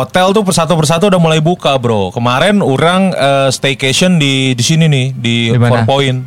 hotel 0.00 0.32
tuh 0.32 0.40
persatu 0.40 0.72
persatu 0.72 1.06
udah 1.06 1.20
mulai 1.20 1.38
buka 1.38 1.76
bro. 1.76 2.08
Kemarin 2.08 2.58
orang 2.58 3.12
eh, 3.12 3.48
staycation 3.48 4.16
di 4.16 4.52
di 4.52 4.64
sini 4.64 4.84
nih 4.84 5.06
di, 5.12 5.36
Di 5.52 5.58
mana? 5.58 5.84
Four 5.84 5.84
Point. 5.86 6.18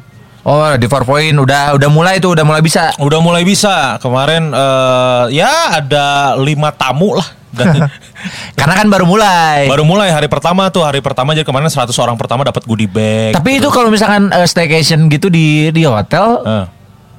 Oh 0.44 0.60
di 0.76 0.86
Four 0.86 1.04
Point 1.04 1.36
udah 1.36 1.74
udah 1.74 1.90
mulai 1.90 2.20
tuh 2.20 2.32
udah 2.32 2.44
mulai 2.44 2.60
bisa. 2.60 2.94
Udah 2.98 3.20
mulai 3.20 3.42
bisa. 3.42 3.98
Kemarin 3.98 4.50
eh, 4.50 5.24
ya 5.34 5.52
ada 5.74 6.08
lima 6.36 6.70
tamu 6.70 7.16
lah. 7.16 7.26
Dan 7.50 7.86
Karena 8.58 8.74
kan 8.76 8.90
baru 8.90 9.06
mulai. 9.06 9.70
baru 9.70 9.86
mulai 9.86 10.10
hari 10.10 10.26
pertama 10.26 10.68
tuh 10.68 10.82
hari 10.82 11.00
pertama 11.00 11.32
jadi 11.32 11.46
kemarin 11.46 11.70
100 11.70 11.86
orang 11.96 12.18
pertama 12.18 12.42
dapat 12.42 12.66
goodie 12.66 12.90
bag. 12.90 13.34
Tapi 13.34 13.62
itu 13.62 13.70
kalau 13.70 13.88
misalkan 13.88 14.30
eh, 14.30 14.44
staycation 14.44 15.06
gitu 15.08 15.30
di 15.30 15.70
di 15.70 15.86
hotel 15.86 16.42
Eh, 16.42 16.66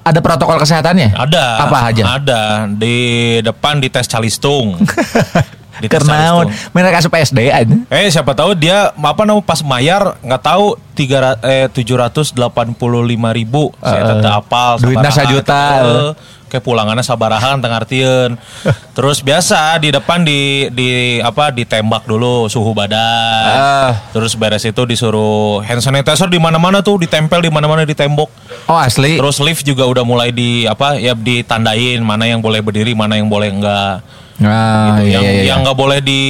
ada 0.04 0.20
protokol 0.20 0.58
kesehatannya? 0.58 1.16
ada. 1.16 1.64
Apa 1.64 1.88
aja? 1.88 2.20
Ada 2.20 2.42
di 2.68 2.96
depan 3.40 3.80
di 3.80 3.88
tes 3.88 4.04
calistung. 4.04 4.76
Karena 5.82 6.42
mereka 6.70 6.98
asup 6.98 7.12
SD 7.12 7.38
aja. 7.46 7.76
Eh 7.88 8.08
siapa 8.08 8.32
tahu 8.32 8.54
dia 8.54 8.92
apa 8.92 9.22
namanya 9.22 9.42
pas 9.42 9.60
mayar 9.60 10.16
nggak 10.20 10.42
tahu 10.42 10.74
tiga 10.92 11.34
eh 11.40 11.66
tujuh 11.66 11.94
ratus 11.94 12.30
delapan 12.30 12.70
puluh 12.70 13.00
lima 13.00 13.30
ribu 13.30 13.74
saya 13.76 14.00
Eh, 14.00 14.08
tetap 14.12 14.32
apal 14.40 14.78
duitnya 14.78 15.10
sajuta. 15.10 15.62
Eh, 15.82 16.10
kayak 16.46 16.62
pulangannya 16.62 17.02
sabarahan 17.02 17.58
tengah 17.58 17.82
artieun. 17.82 18.38
terus 18.96 19.18
biasa 19.18 19.74
di 19.76 19.90
depan 19.90 20.22
di 20.22 20.40
di 20.70 20.88
apa 21.18 21.50
ditembak 21.50 22.06
dulu 22.06 22.46
suhu 22.46 22.70
badan 22.70 23.42
Eh. 23.44 23.90
terus 24.12 24.32
beres 24.32 24.62
itu 24.62 24.82
disuruh 24.84 25.58
hand 25.60 25.82
sanitizer 25.82 26.30
di 26.30 26.38
mana-mana 26.38 26.78
tuh 26.78 26.94
ditempel 26.96 27.42
di 27.42 27.50
mana-mana 27.50 27.82
di 27.82 27.90
tembok 27.90 28.30
Oh 28.64 28.78
asli. 28.78 29.18
terus 29.18 29.42
lift 29.42 29.60
juga 29.60 29.82
udah 29.82 30.06
mulai 30.06 30.30
di 30.30 30.62
apa 30.62 30.94
ya 30.94 31.10
ditandain 31.12 31.98
mana 31.98 32.24
yang 32.24 32.38
boleh 32.38 32.62
berdiri 32.62 32.94
mana 32.94 33.18
yang 33.18 33.26
boleh 33.26 33.50
enggak 33.50 33.98
Nah, 34.34 34.98
gitu. 34.98 35.06
iya, 35.06 35.14
yang 35.14 35.22
iya, 35.22 35.30
iya. 35.30 35.42
yang 35.54 35.58
nggak 35.62 35.78
boleh 35.78 35.98
di 36.02 36.20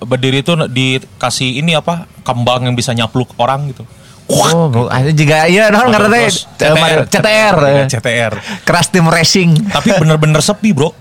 berdiri 0.00 0.40
itu 0.40 0.56
dikasih 0.56 1.60
ini 1.60 1.76
apa 1.76 2.08
kembang 2.24 2.64
yang 2.64 2.72
bisa 2.72 2.96
nyapluk 2.96 3.36
orang 3.36 3.68
gitu. 3.68 3.84
Oh, 4.32 4.72
bu- 4.72 4.88
ada 4.88 5.12
juga 5.12 5.44
iya 5.44 5.68
non 5.68 5.92
teh 5.92 6.00
Terus 6.00 6.48
eh, 6.56 6.72
Mario- 6.72 7.04
CTR. 7.04 7.54
Iya, 7.60 7.84
CTR. 7.90 8.32
Crash 8.64 8.88
Team 8.88 9.04
Racing. 9.04 9.50
Tapi 9.68 9.92
bener-bener 10.00 10.40
sepi 10.40 10.72
bro. 10.72 10.96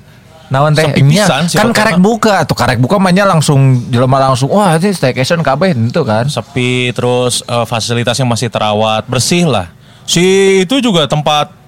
Naon 0.52 0.76
teh? 0.76 0.84
Pisan 0.92 1.48
kan 1.48 1.72
karek 1.72 1.96
buka 2.04 2.44
tuh 2.44 2.60
karek 2.60 2.76
buka 2.84 3.00
mainnya 3.00 3.24
langsung 3.24 3.88
jelema 3.88 4.20
langsung 4.20 4.52
wah 4.52 4.76
itu 4.76 4.92
staycation 4.92 5.40
kabeh 5.40 5.72
itu 5.72 6.02
kan. 6.04 6.28
Sepi 6.28 6.92
terus 6.92 7.40
eh, 7.48 7.64
fasilitasnya 7.64 8.28
masih 8.28 8.52
terawat 8.52 9.08
bersih 9.08 9.48
lah. 9.48 9.72
Si 10.04 10.60
itu 10.68 10.84
juga 10.84 11.08
tempat 11.08 11.61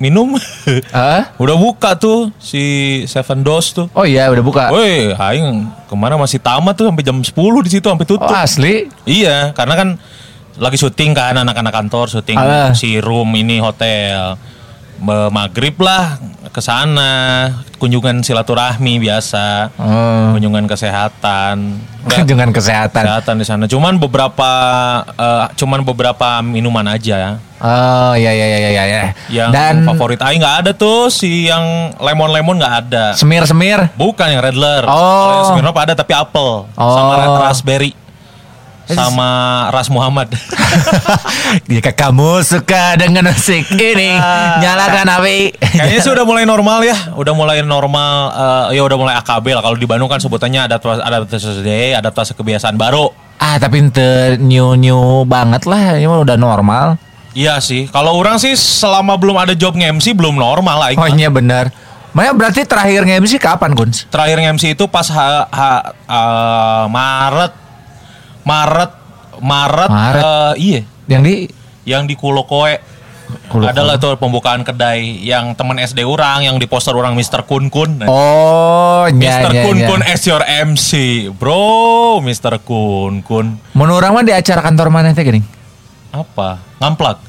minum. 0.00 0.34
Hah? 0.90 1.30
Udah 1.42 1.54
buka 1.54 1.94
tuh 1.94 2.32
si 2.40 2.62
Seven 3.04 3.44
Dos 3.44 3.70
tuh. 3.70 3.86
Oh 3.92 4.02
iya 4.02 4.26
udah 4.26 4.40
buka. 4.42 4.64
Woi, 4.72 5.12
aing 5.12 5.68
ke 5.84 5.94
mana 5.94 6.16
masih 6.16 6.40
tamat 6.40 6.72
tuh 6.74 6.88
sampai 6.88 7.04
jam 7.04 7.20
10 7.20 7.30
di 7.62 7.70
situ 7.70 7.86
sampai 7.86 8.08
tutup. 8.08 8.24
Oh 8.24 8.34
asli? 8.34 8.88
Iya, 9.04 9.52
karena 9.52 9.76
kan 9.76 9.88
lagi 10.56 10.76
syuting 10.76 11.12
kan 11.12 11.36
anak-anak 11.36 11.72
kantor 11.72 12.08
syuting 12.08 12.36
Ah. 12.40 12.72
si 12.72 12.96
room 12.98 13.28
ini 13.36 13.60
hotel. 13.60 14.40
Maghrib 15.32 15.80
lah 15.80 16.20
ke 16.50 16.58
sana, 16.58 17.12
kunjungan 17.76 18.20
silaturahmi 18.20 18.98
biasa, 18.98 19.70
Oh. 19.74 20.34
kunjungan 20.34 20.66
kesehatan. 20.66 21.78
Kunjungan 22.00 22.48
kesehatan. 22.48 23.04
kesehatan 23.04 23.34
di 23.36 23.44
sana. 23.44 23.64
Cuman 23.64 23.96
beberapa 23.96 24.50
eh, 25.04 25.44
cuman 25.54 25.84
beberapa 25.84 26.40
minuman 26.40 26.88
aja 26.88 27.36
Oh 27.60 28.16
iya 28.16 28.32
iya 28.32 28.46
iya 28.48 28.58
iya 28.64 28.82
iya. 28.88 29.02
yang 29.28 29.52
Dan 29.52 29.84
favorit 29.84 30.16
aing 30.16 30.40
nggak 30.40 30.56
ada 30.64 30.70
tuh 30.72 31.12
si 31.12 31.44
yang 31.44 31.92
lemon-lemon 31.94 32.56
nggak 32.56 32.74
ada. 32.82 33.04
semir-semir. 33.12 33.92
Bukan 33.94 34.32
yang 34.32 34.40
Redler. 34.40 34.88
Oh. 34.88 34.96
Kalau 34.96 35.32
yang 35.36 35.48
Smirnoff 35.52 35.76
ada 35.76 35.92
tapi 35.92 36.16
apel 36.16 36.64
sama 36.72 37.12
Oh. 37.12 37.20
red 37.20 37.34
raspberry. 37.38 37.92
Sama 38.92 39.30
ras 39.70 39.88
Muhammad. 39.88 40.28
Jika 41.70 41.92
kamu 41.92 42.42
suka 42.42 42.96
dengan 42.96 43.30
musik 43.30 43.70
ini, 43.72 44.14
nyalakan 44.60 45.06
api. 45.20 45.54
Kayaknya 45.54 46.00
sih 46.00 46.12
udah 46.12 46.24
mulai 46.24 46.44
normal 46.44 46.82
ya. 46.82 46.96
Udah 47.14 47.32
mulai 47.32 47.62
normal 47.62 48.12
eh, 48.70 48.78
ya 48.78 48.82
udah 48.82 48.96
mulai 48.98 49.14
AKB 49.18 49.46
lah. 49.54 49.62
Kalau 49.62 49.76
di 49.76 49.86
Bandung 49.86 50.10
kan 50.10 50.18
sebutannya 50.18 50.66
adaptasi 50.66 51.00
adaptasi 51.00 51.94
adaptasi 51.94 52.32
kebiasaan 52.34 52.74
baru. 52.74 53.10
Ah 53.36 53.56
tapi 53.56 53.80
ente 53.80 54.36
new 54.36 54.76
new 54.76 55.24
banget 55.24 55.64
lah, 55.64 55.96
ini 55.96 56.04
mah 56.04 56.20
udah 56.20 56.36
normal. 56.36 57.00
Iya 57.32 57.62
sih. 57.62 57.86
Kalau 57.88 58.18
orang 58.18 58.36
sih 58.36 58.52
selama 58.52 59.14
belum 59.14 59.38
ada 59.38 59.54
job 59.54 59.78
nge-MC 59.78 60.12
belum 60.12 60.34
normal 60.34 60.76
lah. 60.76 60.88
Oh 60.98 61.06
iya 61.06 61.30
benar. 61.30 61.70
Maya 62.10 62.34
berarti 62.34 62.66
terakhir 62.66 63.06
nge-MC 63.06 63.38
kapan 63.38 63.70
Guns? 63.70 64.02
Terakhir 64.10 64.42
nge-MC 64.42 64.74
itu 64.74 64.84
pas 64.90 65.06
ha- 65.14 65.46
ha- 65.46 65.84
eh, 65.94 66.84
Maret 66.90 67.52
Maret 68.42 68.90
Maret, 69.40 69.88
Maret. 69.88 70.22
eh, 70.22 70.52
iya 70.58 70.80
Yang 71.06 71.22
di 71.22 71.34
yang 71.86 72.02
di 72.04 72.14
Kulokoe 72.14 72.76
Kulokoe. 73.46 73.70
adalah 73.70 73.94
tuh 73.96 74.14
pembukaan 74.14 74.60
kedai 74.60 75.00
yang 75.20 75.54
teman 75.54 75.78
SD 75.78 76.02
orang 76.02 76.42
yang 76.42 76.56
di 76.56 76.66
poster 76.66 76.92
orang 76.92 77.14
Mr. 77.14 77.42
Kun 77.42 77.70
Kun. 77.70 78.02
Oh, 78.04 79.06
nya 79.08 79.38
Mr. 79.38 79.50
nya, 79.50 79.62
Kun 79.62 79.76
nya. 79.76 79.86
Kun 79.86 80.02
as 80.02 80.22
your 80.24 80.42
MC, 80.42 80.90
bro. 81.30 82.18
Mr. 82.18 82.58
Kun 82.58 83.22
Kun 83.22 83.54
Mun 83.70 83.88
urang 83.88 84.12
mah 84.12 84.22
di 84.22 84.30
acara 84.30 84.60
kantor 84.60 84.90
mana 84.90 85.10
teh 85.10 85.22
gini? 85.22 85.40
apa? 86.10 86.58
Ngamplak. 86.82 87.22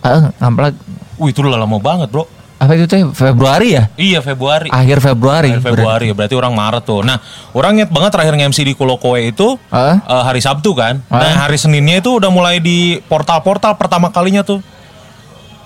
Heeh, 0.00 0.30
ngamplak. 0.38 0.74
Wih 1.18 1.34
itu 1.34 1.42
udah 1.42 1.58
lama 1.58 1.76
banget, 1.76 2.06
bro. 2.06 2.22
Apa 2.58 2.74
itu 2.74 2.90
teh 2.90 3.06
Februari 3.14 3.78
ya? 3.78 3.86
Iya 3.94 4.18
Februari. 4.18 4.66
Akhir 4.66 4.98
Februari. 4.98 5.54
Akhir 5.54 5.62
Februari, 5.62 6.10
berarti 6.10 6.34
orang 6.34 6.50
Maret 6.58 6.82
tuh. 6.82 7.06
Nah, 7.06 7.22
orang 7.54 7.78
inget 7.78 7.90
banget 7.94 8.10
terakhir 8.10 8.34
nge-MC 8.34 8.66
di 8.66 8.74
Kulokoe 8.74 9.30
itu 9.30 9.54
Heeh. 9.70 9.96
eh, 10.02 10.22
hari 10.26 10.42
Sabtu 10.42 10.74
kan. 10.74 10.98
Heeh. 10.98 11.22
Nah, 11.22 11.46
hari 11.46 11.54
Seninnya 11.54 12.02
itu 12.02 12.18
udah 12.18 12.26
mulai 12.34 12.58
di 12.58 12.98
portal-portal 13.06 13.78
pertama 13.78 14.10
kalinya 14.10 14.42
tuh. 14.42 14.58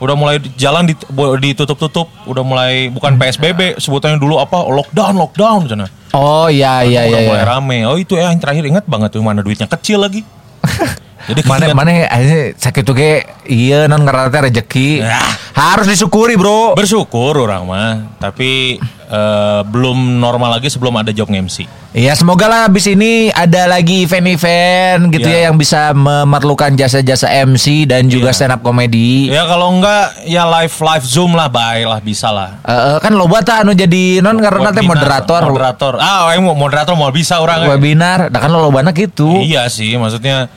Udah 0.04 0.18
mulai 0.18 0.36
di- 0.36 0.52
jalan 0.58 0.84
dit- 0.84 1.06
bo- 1.08 1.38
ditutup-tutup, 1.38 2.12
udah 2.28 2.44
mulai 2.44 2.90
bukan 2.92 3.16
PSBB, 3.16 3.80
sebutannya 3.80 4.18
dulu 4.20 4.36
apa? 4.36 4.60
Lockdown, 4.66 5.14
lockdown 5.16 5.60
sana. 5.70 5.86
Oh 6.12 6.50
iya 6.52 6.84
iya 6.84 7.08
udah 7.08 7.20
iya. 7.22 7.28
mulai 7.32 7.40
iya. 7.40 7.48
rame. 7.48 7.78
Oh, 7.88 7.96
itu 7.96 8.20
ya 8.20 8.28
yang 8.28 8.36
terakhir 8.36 8.68
ingat 8.68 8.84
banget 8.84 9.16
tuh 9.16 9.24
mana 9.24 9.40
duitnya 9.40 9.64
kecil 9.64 10.02
lagi. 10.04 10.20
Jadi 11.22 11.40
Mana 11.44 11.70
mana 11.70 11.90
akhirnya 12.04 12.54
sakit 12.54 12.82
tuh 12.82 12.94
ge 12.94 13.22
iya 13.44 13.86
non 13.86 14.02
teh 14.02 14.40
rezeki. 14.40 14.88
Ya. 15.00 15.22
Harus 15.52 15.86
disyukuri, 15.86 16.34
Bro. 16.34 16.72
bersyukur 16.74 17.36
orang 17.36 17.62
mah, 17.62 17.90
tapi 18.16 18.80
eh, 19.06 19.60
belum 19.62 20.16
normal 20.16 20.56
lagi 20.56 20.66
sebelum 20.66 20.96
ada 20.96 21.12
job 21.12 21.28
nge-MC. 21.28 21.68
Iya 21.92 22.16
semoga 22.16 22.48
lah 22.48 22.60
abis 22.64 22.88
ini 22.88 23.28
ada 23.28 23.68
lagi 23.68 24.08
event-event 24.08 25.12
gitu 25.12 25.28
Iya. 25.28 25.44
ya 25.44 25.46
yang 25.46 25.60
bisa 25.60 25.92
memerlukan 25.92 26.72
jasa-jasa 26.72 27.28
MC 27.44 27.84
dan 27.84 28.08
juga 28.08 28.32
Iya. 28.32 28.36
stand 28.38 28.54
up 28.56 28.64
comedy. 28.64 29.28
Ya 29.28 29.44
kalau 29.44 29.68
enggak 29.70 30.24
ya 30.24 30.48
live 30.48 30.72
live 30.72 31.04
zoom 31.04 31.36
lah, 31.36 31.52
baik 31.52 31.84
lah 31.84 32.00
bisa 32.00 32.32
lah. 32.32 32.56
Eh, 32.64 32.72
eh, 32.72 32.96
kan 32.98 33.12
lo 33.12 33.28
buat 33.28 33.44
anu 33.44 33.76
jadi 33.76 34.24
non 34.24 34.40
karena 34.40 34.72
teh 34.72 34.80
moderator, 34.80 35.44
moderator. 35.44 36.00
Ah, 36.00 36.32
yang 36.32 36.48
mau 36.48 36.56
moderator 36.56 36.96
mau 36.96 37.12
bisa 37.12 37.36
orang. 37.36 37.62
eh. 37.62 37.68
webinar, 37.68 38.32
nah 38.32 38.40
kan 38.40 38.48
lo 38.48 38.72
banget 38.72 39.12
gitu. 39.12 39.28
Iya 39.38 39.68
sih, 39.68 39.92
maksudnya 39.94 40.48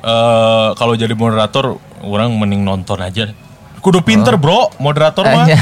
eh 0.00 0.68
kalau 0.72 0.94
jadi 0.94 1.12
moderator 1.12 1.74
orang 2.00 2.30
mending 2.32 2.62
nonton 2.62 2.98
aja. 2.98 3.30
Kudu 3.78 4.00
pinter, 4.00 4.34
Bro, 4.34 4.74
moderator 4.76 5.22
Eh, 5.22 5.32
mah. 5.32 5.44
nya. 5.44 5.58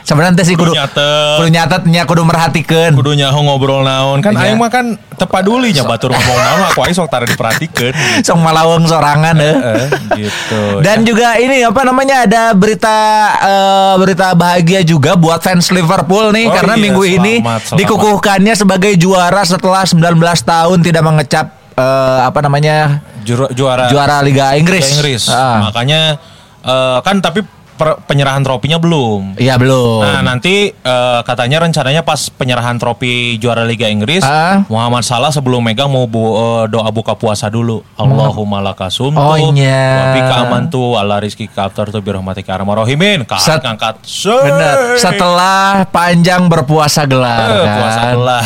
Sebenarnya 0.00 0.40
teh 0.40 0.46
sih 0.46 0.56
Kudu 0.56 0.72
kudu 0.72 0.80
nyatet. 0.80 1.36
kudu 1.36 1.48
nyatet 1.52 1.82
nya 1.84 2.02
kudu 2.02 2.22
merhatikeun. 2.24 2.96
Kudu 2.96 3.12
nyaho 3.12 3.44
ngobrol 3.44 3.84
naon 3.84 4.24
kan 4.24 4.32
Iya. 4.32 4.40
aing 4.42 4.56
mah 4.56 4.72
kan 4.72 4.96
tepaduli 5.14 5.68
nya 5.68 5.84
batur 5.84 6.08
ngomong 6.08 6.32
naon 6.38 6.62
aku 6.64 6.80
aing 6.80 6.96
sok 6.96 7.12
tara 7.12 7.28
diperhatikeun. 7.28 7.92
Sok 8.24 8.40
malaweng 8.40 8.88
sorangan 8.88 9.36
eh. 9.36 9.52
Eh, 9.52 9.86
gitu. 10.16 10.80
Dan 10.80 11.04
juga 11.04 11.36
ini 11.36 11.60
apa 11.60 11.84
namanya 11.84 12.24
ada 12.24 12.56
berita 12.56 12.96
eh, 13.36 13.94
berita 14.00 14.32
bahagia 14.32 14.80
juga 14.80 15.12
buat 15.12 15.38
fans 15.38 15.68
Liverpool 15.68 16.32
nih 16.32 16.48
Oh 16.48 16.56
karena 16.56 16.74
iya, 16.74 16.82
minggu 16.82 17.02
ini 17.04 17.32
selamat, 17.38 17.60
selamat. 17.62 17.76
dikukuhkannya 17.76 18.54
sebagai 18.56 18.92
juara 18.96 19.44
setelah 19.44 19.84
19 19.84 20.00
tahun 20.40 20.78
tidak 20.80 21.04
mengecap 21.04 21.46
eh, 21.78 22.20
apa 22.26 22.38
namanya 22.42 23.00
Juru- 23.22 23.50
juara 23.54 23.86
juara 23.86 24.18
Liga 24.20 24.56
Inggris. 24.58 24.82
Liga 24.82 24.94
Inggris. 24.98 25.22
Ah. 25.30 25.70
Makanya 25.70 26.18
eh, 26.64 26.98
kan 27.06 27.16
tapi 27.22 27.40
per- 27.78 28.02
penyerahan 28.02 28.42
tropinya 28.42 28.76
belum. 28.76 29.38
Iya 29.38 29.54
belum. 29.54 30.02
Nah 30.02 30.20
nanti 30.24 30.68
eh, 30.68 31.20
katanya 31.22 31.62
rencananya 31.62 32.02
pas 32.02 32.26
penyerahan 32.28 32.74
trofi 32.76 33.08
juara 33.36 33.62
Liga 33.62 33.86
Inggris 33.86 34.20
Ah. 34.20 34.66
Muhammad 34.66 35.00
Salah 35.00 35.30
sebelum 35.30 35.62
megang 35.62 35.86
mau 35.86 36.04
bu- 36.04 36.34
eh, 36.34 36.64
doa 36.68 36.90
buka 36.90 37.14
puasa 37.14 37.46
dulu 37.46 37.86
Allahumma 37.94 38.58
lakasum 38.60 39.14
Oh, 39.14 39.38
iya. 39.52 40.10
Wafi 40.10 40.20
kaman 40.24 40.62
tuh 40.66 40.94
ala 40.94 41.16
rizki 41.16 41.46
kaptar 41.46 41.88
tuh 41.88 42.00
birahmatika 42.00 42.52
armarohimin 42.52 43.22
Set- 43.38 43.60
Kangkat 43.60 44.02
Benar. 44.24 44.96
Setelah 44.96 45.62
panjang 45.86 46.46
berpuasa 46.46 47.04
gelar 47.04 47.46
Eh, 47.46 47.60
kan. 47.60 47.74
puasa 47.76 48.00
lah 48.14 48.42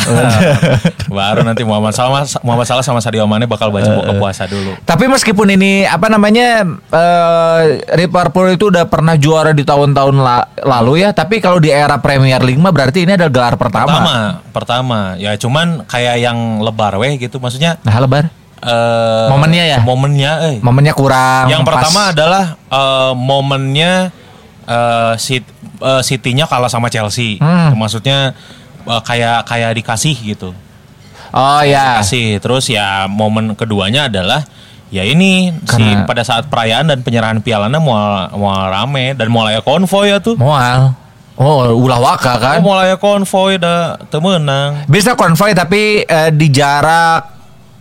Baru 1.09 1.41
nanti 1.41 1.63
Muhammad 1.63 1.91
Salah 1.91 2.21
Muhammad 2.41 2.65
Salah 2.65 2.81
sama 2.81 2.99
Sadio 2.99 3.23
Mane 3.23 3.45
bakal 3.45 3.69
baca 3.69 3.87
buka 3.91 4.13
puasa 4.13 4.43
dulu 4.45 4.75
Tapi 4.83 5.07
meskipun 5.07 5.47
ini 5.49 5.83
apa 5.83 6.05
namanya 6.07 6.61
eh, 6.89 7.61
Liverpool 7.95 8.51
itu 8.51 8.67
udah 8.67 8.85
pernah 8.85 9.15
juara 9.23 9.49
di 9.49 9.63
tahun-tahun 9.63 10.11
la- 10.13 10.51
lalu 10.59 10.99
ya, 10.99 11.09
tapi 11.09 11.39
kalau 11.39 11.55
di 11.57 11.71
era 11.71 11.95
Premier 11.97 12.37
League 12.39 12.59
mah 12.59 12.69
berarti 12.69 13.01
ini 13.01 13.15
adalah 13.15 13.31
gelar 13.31 13.55
pertama. 13.55 13.87
Pertama, 13.89 14.15
pertama. 14.51 14.99
Ya 15.15 15.31
cuman 15.33 15.87
kayak 15.87 16.19
yang 16.19 16.37
lebar 16.59 16.95
weh 16.97 17.15
gitu 17.15 17.39
maksudnya 17.39 17.79
Nah, 17.81 17.95
lebar. 17.97 18.27
eh 18.59 19.27
Momennya 19.27 19.63
ya? 19.65 19.79
Momennya 19.79 20.31
eh. 20.45 20.55
Momennya 20.59 20.91
kurang. 20.91 21.47
Yang 21.47 21.63
pas. 21.63 21.67
pertama 21.71 22.01
adalah 22.09 22.45
eh, 22.59 23.11
momennya 23.13 23.91
eh 24.63 25.13
Sit- 25.17 25.51
eh, 25.79 26.01
City-nya 26.01 26.43
kalah 26.45 26.67
sama 26.67 26.87
Chelsea. 26.87 27.39
Hmm. 27.39 27.71
Maksudnya 27.73 28.35
eh, 28.83 29.01
kayak 29.01 29.47
kayak 29.47 29.71
dikasih 29.73 30.15
gitu. 30.15 30.51
Oh 31.31 31.61
ya. 31.61 31.97
Terus 32.37 32.67
ya 32.67 33.07
momen 33.07 33.55
keduanya 33.55 34.05
adalah 34.05 34.43
ya 34.93 35.01
ini 35.01 35.49
si 35.65 35.81
Karena- 35.81 36.05
pada 36.05 36.21
saat 36.21 36.45
perayaan 36.45 36.85
dan 36.85 37.01
penyerahan 37.01 37.41
pialanya 37.41 37.81
mau 37.81 37.97
mau 38.37 38.53
rame 38.69 39.17
dan 39.17 39.33
mulai 39.33 39.57
konvoy 39.65 40.13
ya 40.13 40.21
tuh. 40.21 40.37
Moal. 40.37 40.93
Oh, 41.33 41.65
ulah 41.73 41.97
waka 41.97 42.37
kan. 42.37 42.61
Oh, 42.61 42.69
mulai 42.69 42.93
konvoy 43.01 43.57
dah 43.57 43.97
temenang. 44.13 44.85
Bisa 44.85 45.17
konvoy 45.17 45.57
tapi 45.57 46.05
eh, 46.05 46.29
di 46.29 46.53
jarak 46.53 47.33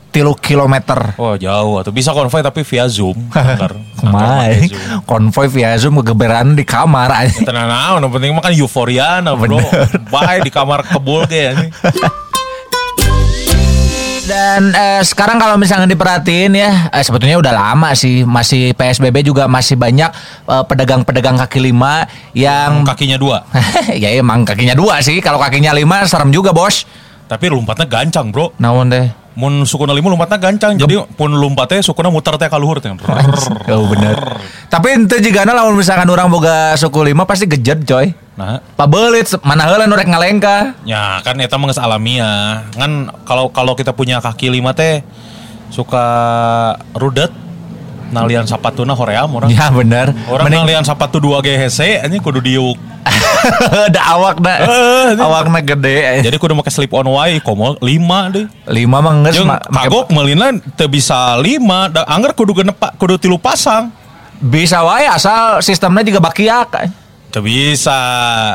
tilu 0.09 0.33
kilometer. 0.37 1.17
Oh 1.21 1.37
jauh 1.37 1.81
atau 1.81 1.93
bisa 1.93 2.17
konvoy 2.17 2.41
tapi 2.41 2.65
via 2.65 2.89
zoom. 2.89 3.17
Zoom. 4.03 5.05
konvoy 5.05 5.47
via 5.53 5.77
Zoom 5.77 6.01
kegeberan 6.01 6.57
di 6.57 6.65
kamar 6.65 7.13
aja. 7.13 7.45
Tenang 7.45 8.01
yang 8.01 8.09
penting 8.13 8.33
mah 8.33 8.41
kan 8.41 8.53
euforia 8.57 9.21
nah 9.21 9.37
bro. 9.37 9.61
Bye 10.09 10.41
di 10.41 10.51
kamar 10.53 10.89
kebul 10.89 11.29
kayak 11.29 11.69
Dan 14.23 14.71
eh, 14.71 15.03
sekarang 15.03 15.35
kalau 15.43 15.59
misalnya 15.59 15.91
diperhatiin 15.91 16.55
ya, 16.55 16.95
eh, 16.95 17.03
sebetulnya 17.03 17.43
udah 17.43 17.51
lama 17.51 17.91
sih, 17.99 18.23
masih 18.23 18.71
PSBB 18.79 19.27
juga 19.27 19.51
masih 19.51 19.75
banyak 19.75 20.11
eh, 20.47 20.65
pedagang-pedagang 20.71 21.35
kaki 21.43 21.59
lima 21.59 22.07
yang 22.31 22.87
kakinya 22.87 23.19
dua. 23.19 23.43
ya 24.03 24.15
emang 24.15 24.47
kakinya 24.47 24.79
dua 24.79 25.03
sih, 25.03 25.19
kalau 25.19 25.43
kakinya 25.43 25.75
lima 25.75 26.07
serem 26.07 26.31
juga 26.31 26.55
bos. 26.55 26.87
Tapi 27.27 27.49
lompatnya 27.51 27.89
gancang 27.89 28.31
bro. 28.31 28.55
Namun 28.61 28.93
deh. 28.93 29.07
Mun 29.33 29.65
sukuna 29.65 29.97
lima 29.97 30.13
lompatnya 30.13 30.39
gancang. 30.39 30.77
Jadi 30.77 31.01
pun 31.17 31.33
lompatnya 31.33 31.81
sukuna 31.81 32.13
muter 32.13 32.37
teh 32.37 32.47
kaluhur 32.47 32.79
teh. 32.79 32.93
Oh 33.73 33.89
bener. 33.89 34.15
Tapi 34.69 34.87
ente 34.93 35.17
jika 35.19 35.49
lamun 35.49 35.81
misalkan 35.81 36.05
orang 36.13 36.29
boga 36.29 36.77
suku 36.77 37.11
lima 37.11 37.25
pasti 37.25 37.49
gejet 37.49 37.83
coy. 37.89 38.13
Nah, 38.33 38.65
Pabelit 38.75 39.29
mana 39.45 39.69
heula 39.69 39.85
nu 39.85 39.93
rek 39.93 40.09
ngalengka. 40.09 40.73
ya 40.89 41.21
kan 41.21 41.37
eta 41.37 41.61
mah 41.61 41.69
geus 41.69 41.77
alamiah. 41.77 42.65
Kan 42.73 43.13
kalau 43.29 43.53
kalau 43.53 43.77
kita 43.77 43.93
punya 43.93 44.25
kaki 44.25 44.49
lima 44.49 44.73
teh 44.73 45.05
suka 45.69 46.05
rudet. 46.97 47.29
Nalian 48.13 48.45
sapatuna 48.45 48.93
hoream 48.93 49.29
orang. 49.33 49.49
Ya 49.49 49.73
bener. 49.73 50.13
Orang 50.29 50.45
Mending 50.45 50.69
nalian 50.69 50.85
sapatu 50.85 51.17
dua 51.17 51.41
ge 51.41 51.57
hese 51.57 51.97
anjing 52.01 52.21
kudu 52.21 52.45
diuk. 52.45 52.77
da 53.97 54.01
awak 54.17 54.37
da. 54.41 54.53
Eh, 54.61 55.07
ini. 55.17 55.21
Awakna 55.21 55.61
gede. 55.61 56.21
Jadi 56.21 56.37
kudu 56.37 56.53
make 56.53 56.69
slip 56.69 56.93
on 56.93 57.09
wae 57.09 57.41
komo 57.41 57.77
lima 57.81 58.29
deh. 58.29 58.45
Lima 58.69 59.01
mah 59.01 59.13
geus 59.29 59.41
ma- 59.45 59.61
kagok 59.61 60.13
meulina 60.13 60.53
teu 60.77 60.89
bisa 60.89 61.41
lima, 61.41 61.89
da 61.89 62.05
angger 62.05 62.33
kudu 62.33 62.53
genep 62.53 62.77
kudu 62.97 63.17
tilu 63.17 63.37
pasang. 63.37 63.89
bisa 64.43 64.85
wae 64.85 65.09
asal 65.09 65.65
sistemnya 65.65 66.05
juga 66.05 66.21
bakiak. 66.21 66.69
Teu 67.33 67.41
bisa. 67.41 67.97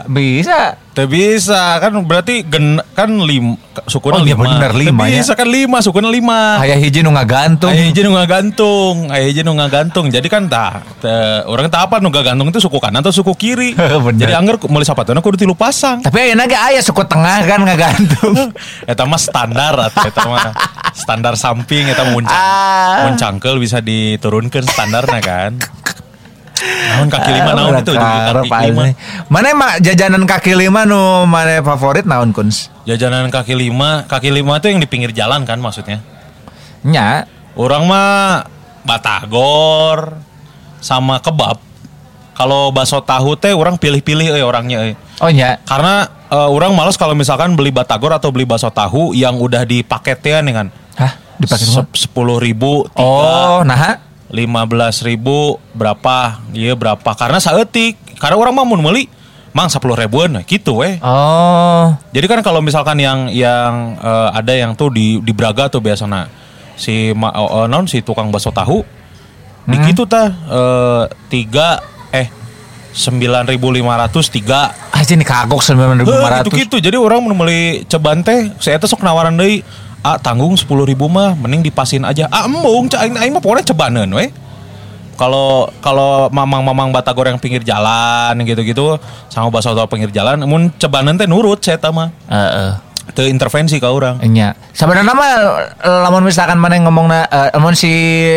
Bisa. 0.05 0.77
Teu 0.93 1.05
bisa 1.05 1.77
kan 1.77 1.93
berarti 2.01 2.41
gen 2.41 2.77
kan 2.93 3.09
lim 3.09 3.57
sukuna 3.85 4.17
Oh, 4.17 4.21
iya 4.21 4.33
lima. 4.33 4.45
bener, 4.45 4.69
Teu 4.69 4.81
lima, 4.81 5.03
ya. 5.05 5.17
bisa 5.17 5.33
kan 5.33 5.45
lima 5.45 5.77
sukuna 5.81 6.09
lima. 6.09 6.61
Aya 6.61 6.77
hiji 6.77 7.01
nu 7.01 7.09
ngagantung. 7.09 7.69
Aya 7.69 7.81
hiji 7.83 8.01
nu 8.01 8.13
ngagantung, 8.13 9.09
aya 9.09 9.25
hiji 9.25 9.41
nu 9.41 9.53
ngagantung. 9.53 10.09
Jadi 10.09 10.25
kan 10.25 10.45
tah 10.45 10.85
teu- 10.97 11.41
orang 11.45 11.69
tah 11.69 11.85
apa 11.85 11.97
nu 11.97 12.09
ngagantung 12.09 12.47
itu 12.47 12.57
suku 12.59 12.77
kanan 12.77 13.01
atau 13.01 13.09
suku 13.09 13.33
kiri. 13.33 13.73
Jadi 14.21 14.33
angger 14.33 14.61
meuli 14.63 14.85
sapatuna 14.85 15.21
kudu 15.21 15.37
tilu 15.39 15.57
pasang. 15.57 16.01
Tapi 16.01 16.29
ayeuna 16.29 16.45
ge 16.45 16.53
aya 16.53 16.77
suku 16.77 17.01
tengah 17.01 17.45
kan 17.45 17.59
ngagantung. 17.59 18.53
Eta 18.89 19.05
mah 19.05 19.17
standar 19.17 19.73
atuh 19.89 20.05
eta 20.05 20.21
mah 20.23 20.53
standar 20.93 21.33
samping 21.33 21.89
eta 21.89 22.05
muncang. 22.05 22.29
Ah. 22.31 23.05
Mun 23.05 23.17
cangkel 23.17 23.57
bisa 23.57 23.81
diturunkan 23.81 24.61
standarnya 24.63 25.17
kan. 25.19 25.51
Naon 26.67 27.07
kaki 27.11 27.31
lima 27.31 27.51
naon 27.53 27.73
itu 27.79 27.93
kaki 27.93 28.69
lima. 28.71 28.83
Mana 29.27 29.45
emang 29.51 29.69
jajanan 29.79 30.23
kaki 30.25 30.53
lima 30.55 30.83
nu 30.87 31.27
mana 31.29 31.61
favorit 31.61 32.03
naon 32.07 32.31
kuns? 32.31 32.71
Jajanan 32.87 33.27
kaki 33.27 33.53
lima, 33.53 34.07
kaki 34.07 34.31
lima 34.31 34.57
itu 34.57 34.71
yang 34.71 34.79
di 34.79 34.87
pinggir 34.87 35.11
jalan 35.11 35.43
kan 35.43 35.59
maksudnya. 35.59 35.99
Nya. 36.87 37.27
Orang 37.57 37.89
mah 37.89 38.45
batagor 38.85 40.21
sama 40.79 41.19
kebab. 41.19 41.59
Kalau 42.37 42.69
bakso 42.69 43.01
tahu 43.01 43.33
teh 43.33 43.49
orang 43.49 43.81
pilih-pilih 43.81 44.29
eh 44.29 44.45
orangnya 44.45 44.93
eh. 44.93 44.95
Oh 45.19 45.27
nya. 45.33 45.57
Karena 45.65 46.05
eh, 46.29 46.49
orang 46.49 46.77
males 46.77 46.95
kalau 46.95 47.17
misalkan 47.17 47.57
beli 47.57 47.73
batagor 47.73 48.13
atau 48.13 48.29
beli 48.29 48.45
bakso 48.45 48.69
tahu 48.69 49.17
yang 49.17 49.35
udah 49.41 49.65
dipaketnya 49.65 50.45
dengan 50.45 50.69
Hah? 50.97 51.13
Dipakai 51.37 51.65
semua? 51.65 51.85
sepuluh 51.93 52.37
ribu 52.41 52.89
tiga 52.93 53.05
Oh, 53.05 53.61
nah. 53.61 54.06
Lima 54.31 54.67
belas 54.67 54.99
ribu 55.03 55.59
berapa? 55.71 56.43
Iya 56.51 56.75
berapa? 56.75 57.15
Karena 57.15 57.39
saetik 57.39 57.95
karena 58.19 58.35
orang 58.35 58.53
mah 58.55 58.65
mun 58.67 58.81
meuli 58.83 59.07
mang 59.55 59.71
sepuluh 59.71 59.95
ribuan. 59.95 60.43
Gitu 60.43 60.83
weh. 60.83 60.99
Oh. 60.99 61.95
jadi 62.11 62.25
kan 62.27 62.39
kalau 62.43 62.59
misalkan 62.59 62.99
yang 62.99 63.31
yang 63.31 63.95
eh, 63.99 64.29
ada 64.35 64.53
yang 64.53 64.75
tuh 64.75 64.91
di 64.91 65.23
di 65.23 65.31
Braga 65.31 65.71
tuh 65.71 65.79
biasanya 65.79 66.27
si 66.77 67.15
ma, 67.15 67.33
oh, 67.33 67.65
naon 67.65 67.89
si 67.89 68.05
tukang 68.05 68.29
bakso 68.29 68.53
tahu 68.53 68.85
di 69.67 69.75
gitu 69.83 70.07
tah 70.07 70.31
eh, 70.31 71.03
tiga 71.27 71.81
eh 72.15 72.27
sembilan 72.97 73.45
ribu 73.45 73.69
lima 73.69 73.95
ratus 73.95 74.31
tiga. 74.33 74.73
Aja 74.91 75.13
nih 75.13 75.27
kagok 75.27 75.61
9500. 75.61 76.03
gitu 76.41 76.49
gitu 76.57 76.75
jadi 76.81 76.97
orang 76.97 77.21
mun 77.21 77.37
meuli 77.37 77.85
ceban 77.85 78.25
teh 78.25 78.49
saya 78.57 78.81
teh 78.81 78.89
sok 78.89 79.05
nawaran 79.05 79.37
deui 79.37 79.61
ah 80.07 80.15
tanggung 80.15 80.55
sepuluh 80.55 80.87
ribu 80.87 81.11
mah 81.11 81.35
mending 81.35 81.67
dipasin 81.67 82.07
aja. 82.07 82.31
Ah 82.31 82.47
embung 82.47 82.87
cak 82.87 83.11
aing 83.11 83.35
mah 83.35 83.43
pokoknya 83.43 83.67
cebaneun 83.67 84.07
we 84.15 84.31
kalau 85.19 85.67
kalau 85.83 86.31
mamang-mamang 86.31 86.93
batagor 86.93 87.27
yang 87.27 87.41
pinggir 87.41 87.65
jalan 87.65 88.37
gitu-gitu 88.45 89.01
sama 89.27 89.51
bakso 89.51 89.73
tahu 89.75 89.89
pinggir 89.89 90.13
jalan 90.13 90.45
mun 90.47 90.71
cebaneun 90.79 91.19
teh 91.19 91.27
nurut 91.27 91.59
saya 91.59 91.75
mah. 91.91 92.13
Heeh. 92.31 92.86
Teu 93.11 93.25
intervensi 93.25 93.77
ka 93.77 93.87
urang 93.89 94.19
Nya. 94.23 94.55
Sebenarnya 94.71 95.13
mah 95.13 95.31
lamun 96.03 96.23
misalkan 96.23 96.57
mana 96.57 96.75
ngomong 96.81 97.07
uh, 97.07 97.49
lamun 97.53 97.73
si 97.73 97.91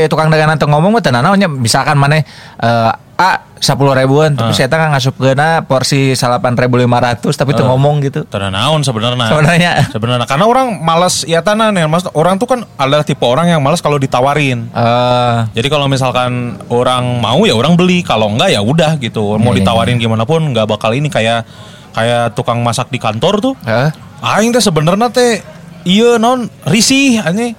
tukang 0.06 0.30
dagangan 0.30 0.56
teu 0.56 0.68
ngomong 0.68 0.94
mah 0.94 1.02
teu 1.02 1.10
naonnya 1.10 1.48
misalkan 1.48 1.96
mana 1.96 2.20
eh 2.20 2.92
ah 3.20 3.36
sepuluh 3.60 3.92
ribuan 3.92 4.32
tapi 4.32 4.56
saya 4.56 4.64
tengah 4.64 4.96
ngasup 4.96 5.20
kena 5.20 5.68
porsi 5.68 6.16
salapan 6.16 6.56
ribu 6.56 6.80
lima 6.80 6.96
ratus 6.96 7.36
tapi 7.36 7.52
tuh 7.52 7.68
ngomong 7.68 8.00
gitu 8.00 8.24
Tara 8.24 8.48
naon 8.48 8.80
sebenarnya. 8.80 9.28
Sebenarnya. 9.28 9.72
Sebenarnya 9.92 10.24
karena 10.24 10.48
orang 10.48 10.80
malas 10.80 11.28
ya 11.28 11.44
tanah 11.44 11.68
nih, 11.68 11.84
mas 11.84 12.08
orang 12.16 12.40
tuh 12.40 12.48
kan 12.48 12.64
adalah 12.80 13.04
tipe 13.04 13.20
orang 13.20 13.52
yang 13.52 13.60
malas 13.60 13.84
kalau 13.84 14.00
ditawarin. 14.00 14.72
eh 14.72 15.36
Jadi 15.52 15.68
kalau 15.68 15.84
misalkan 15.84 16.56
orang 16.72 17.20
mau 17.20 17.44
ya 17.44 17.52
orang 17.52 17.76
beli, 17.76 18.00
kalau 18.00 18.32
enggak 18.32 18.56
ya 18.56 18.64
udah 18.64 18.96
gitu. 18.96 19.36
Mau 19.36 19.52
Iya, 19.52 19.60
iya, 19.60 19.68
ditawarin 19.68 19.96
gimana 20.00 20.24
pun 20.24 20.40
nggak 20.40 20.64
bakal 20.64 20.96
ini 20.96 21.12
kayak 21.12 21.44
kayak 21.92 22.32
tukang 22.32 22.64
masak 22.64 22.88
di 22.88 22.96
kantor 22.96 23.44
tuh. 23.44 23.54
eh 23.68 23.92
Aing 24.20 24.52
teh 24.52 24.60
sebenarnya 24.60 25.08
teh 25.08 25.40
iya 25.84 26.20
non 26.20 26.46
risih 26.68 27.20
aneh. 27.20 27.56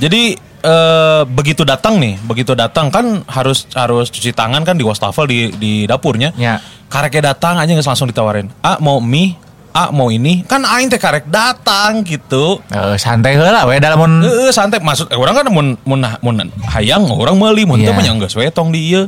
Jadi 0.00 0.34
eh, 0.40 1.22
begitu 1.28 1.62
datang 1.62 2.00
nih, 2.00 2.16
begitu 2.24 2.56
datang 2.56 2.88
kan 2.88 3.20
harus 3.28 3.68
harus 3.76 4.08
cuci 4.08 4.32
tangan 4.32 4.64
kan 4.64 4.74
di 4.74 4.84
wastafel 4.84 5.28
di 5.28 5.52
di 5.54 5.72
dapurnya. 5.84 6.32
Ya. 6.34 6.58
Kareknya 6.88 7.36
datang 7.36 7.60
aja 7.60 7.68
nggak 7.68 7.84
langsung 7.84 8.08
ditawarin. 8.08 8.48
Ah 8.64 8.80
mau 8.80 8.96
mie, 8.96 9.36
ah 9.70 9.92
mau 9.92 10.08
ini. 10.08 10.40
Kan 10.48 10.64
aing 10.64 10.88
teh 10.88 10.96
karek 10.96 11.28
datang 11.28 12.00
gitu. 12.02 12.64
eh, 12.72 12.96
santai 12.96 13.36
heula 13.36 13.68
we 13.68 13.76
dalam 13.76 14.00
mun 14.00 14.12
Heeh 14.24 14.50
santai 14.50 14.80
maksud 14.80 15.12
eh, 15.12 15.18
orang 15.20 15.36
kan 15.36 15.46
mun 15.52 15.76
mun 15.84 16.00
mun 16.24 16.34
hayang 16.72 17.04
orang 17.12 17.36
meuli 17.36 17.68
mun 17.68 17.76
teu 17.78 17.92
Iya. 17.92 17.96
mah 17.96 18.02
nya 18.02 18.16
geus 18.24 18.32
we 18.34 18.48
tong 18.48 18.72
di 18.72 18.88
ieu. 18.88 19.04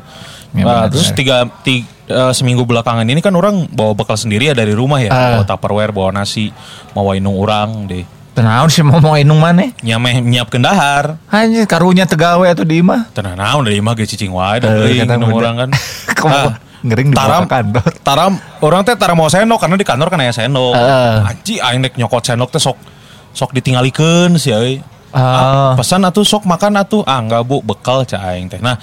Ya, 0.56 0.64
Nah, 0.64 0.72
benar, 0.82 0.88
terus 0.88 1.06
benar. 1.06 1.18
tiga, 1.18 1.36
ti- 1.60 1.84
eh, 2.06 2.32
seminggu 2.32 2.64
belakangan 2.64 3.04
ini 3.04 3.20
kan 3.20 3.30
orang 3.30 3.68
bawa 3.68 3.92
bekal 3.92 4.16
sendiri 4.16 4.48
ya 4.48 4.54
dari 4.54 4.72
rumah 4.72 4.98
ya, 4.98 5.10
Ah. 5.10 5.20
bawa 5.36 5.44
tupperware, 5.44 5.92
bawa 5.92 6.10
nasi, 6.14 6.48
bawa 6.90 7.12
inung 7.12 7.36
orang 7.36 7.84
deh. 7.84 8.04
Tenaun 8.32 8.68
sih 8.68 8.80
mau 8.80 8.96
mau 8.98 9.14
inung 9.14 9.36
mana? 9.36 9.68
Nyameh 9.80 10.20
nyiapkeun 10.20 10.60
dahar. 10.60 11.16
Hanya 11.28 11.64
karunya 11.64 12.04
tegawe 12.04 12.44
atau 12.46 12.64
di 12.64 12.80
imah. 12.80 13.08
Tenang 13.10 13.32
naon 13.32 13.64
dari 13.64 13.76
imah 13.76 13.92
ge 13.94 14.04
cicing 14.06 14.28
wae 14.28 14.56
da 14.58 14.68
Eh, 14.70 14.92
geuing 14.92 15.04
kata 15.04 15.16
inung 15.16 15.32
orang 15.32 15.54
kan. 15.56 15.70
Kamu 16.20 16.28
Ah, 16.30 16.52
ngering 16.78 17.08
dibawa 17.10 17.24
taram, 17.24 17.42
kantor. 17.46 17.84
Taram 18.00 18.32
orang 18.60 18.80
teh 18.82 18.92
taram 18.94 19.16
mau 19.16 19.28
sendok 19.28 19.56
karena 19.58 19.74
di 19.74 19.84
kantor 19.84 20.08
kan 20.08 20.20
aya 20.20 20.32
sendok. 20.32 20.72
Heeh. 20.72 21.16
Anji 21.26 21.54
aing 21.58 21.80
nek 21.80 21.96
nyokot 21.96 22.20
sendok 22.22 22.48
teh 22.50 22.60
sok 22.60 22.76
sok 23.32 23.52
ditinggalikeun 23.52 24.36
sih 24.36 24.52
euy. 24.52 24.74
Ah. 25.12 25.72
pesan 25.72 26.04
atuh 26.04 26.20
sok 26.22 26.44
makan 26.44 26.76
atuh 26.76 27.00
ah 27.02 27.16
enggak 27.16 27.40
bu 27.42 27.64
bekal 27.64 28.04
cah 28.04 28.20
aing 28.26 28.52
teh 28.52 28.60
nah 28.60 28.76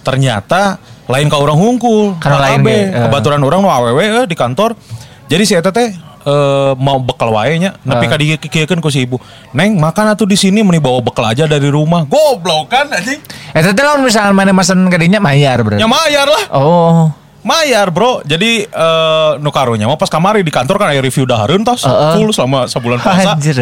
ternyata 0.00 0.78
lain 1.10 1.26
ka 1.26 1.36
orang 1.36 1.54
hungkul 1.54 2.14
Karena 2.16 2.36
Ka 2.36 2.44
lain 2.46 2.60
ge, 2.60 2.70
eh. 2.70 3.02
kebaturan 3.04 3.40
orang 3.40 3.60
nu 3.60 3.68
awewe 3.68 4.04
eh, 4.16 4.24
di 4.24 4.34
kantor 4.34 4.78
jadi 5.26 5.42
si 5.42 5.52
eta 5.52 5.68
teh 5.68 5.90
eh, 5.90 6.72
mau 6.76 6.98
bekal 6.98 7.30
wae 7.30 7.56
nya 7.56 7.74
tapi 7.78 8.04
Ah. 8.04 8.08
ka 8.08 8.16
dikikiekeun 8.16 8.78
ku 8.78 8.88
si 8.88 9.02
ibu 9.02 9.18
neng 9.50 9.76
makan 9.76 10.10
atuh 10.10 10.24
di 10.24 10.34
sini 10.34 10.60
meni 10.60 10.78
bawa 10.78 10.98
bekal 11.00 11.24
aja 11.24 11.44
dari 11.44 11.66
rumah 11.66 12.02
goblok 12.04 12.68
kan 12.68 12.86
anjing 12.88 13.18
Eh 13.50 13.60
tadi 13.60 13.76
lamun 13.76 14.06
misalkan 14.06 14.30
mana 14.30 14.50
mesen 14.50 14.86
kadinya 14.86 15.18
mayar 15.18 15.58
berarti. 15.60 15.78
nya 15.78 15.86
mayar 15.86 16.26
lah 16.26 16.44
Oh. 16.52 17.10
Mayar 17.40 17.88
bro, 17.88 18.20
jadi 18.20 18.62
eh 18.62 19.30
nu 19.38 19.48
karunya 19.48 19.88
mah 19.88 19.96
pas 19.96 20.06
kamari 20.06 20.44
di 20.44 20.52
kantor 20.52 20.76
kan 20.76 20.92
aya 20.92 21.00
review 21.00 21.24
dahareun 21.24 21.64
tah 21.64 21.72
Heeh. 21.72 22.12
full 22.14 22.28
selama 22.30 22.68
sebulan 22.68 23.00
puasa. 23.00 23.32
Anjir. 23.32 23.56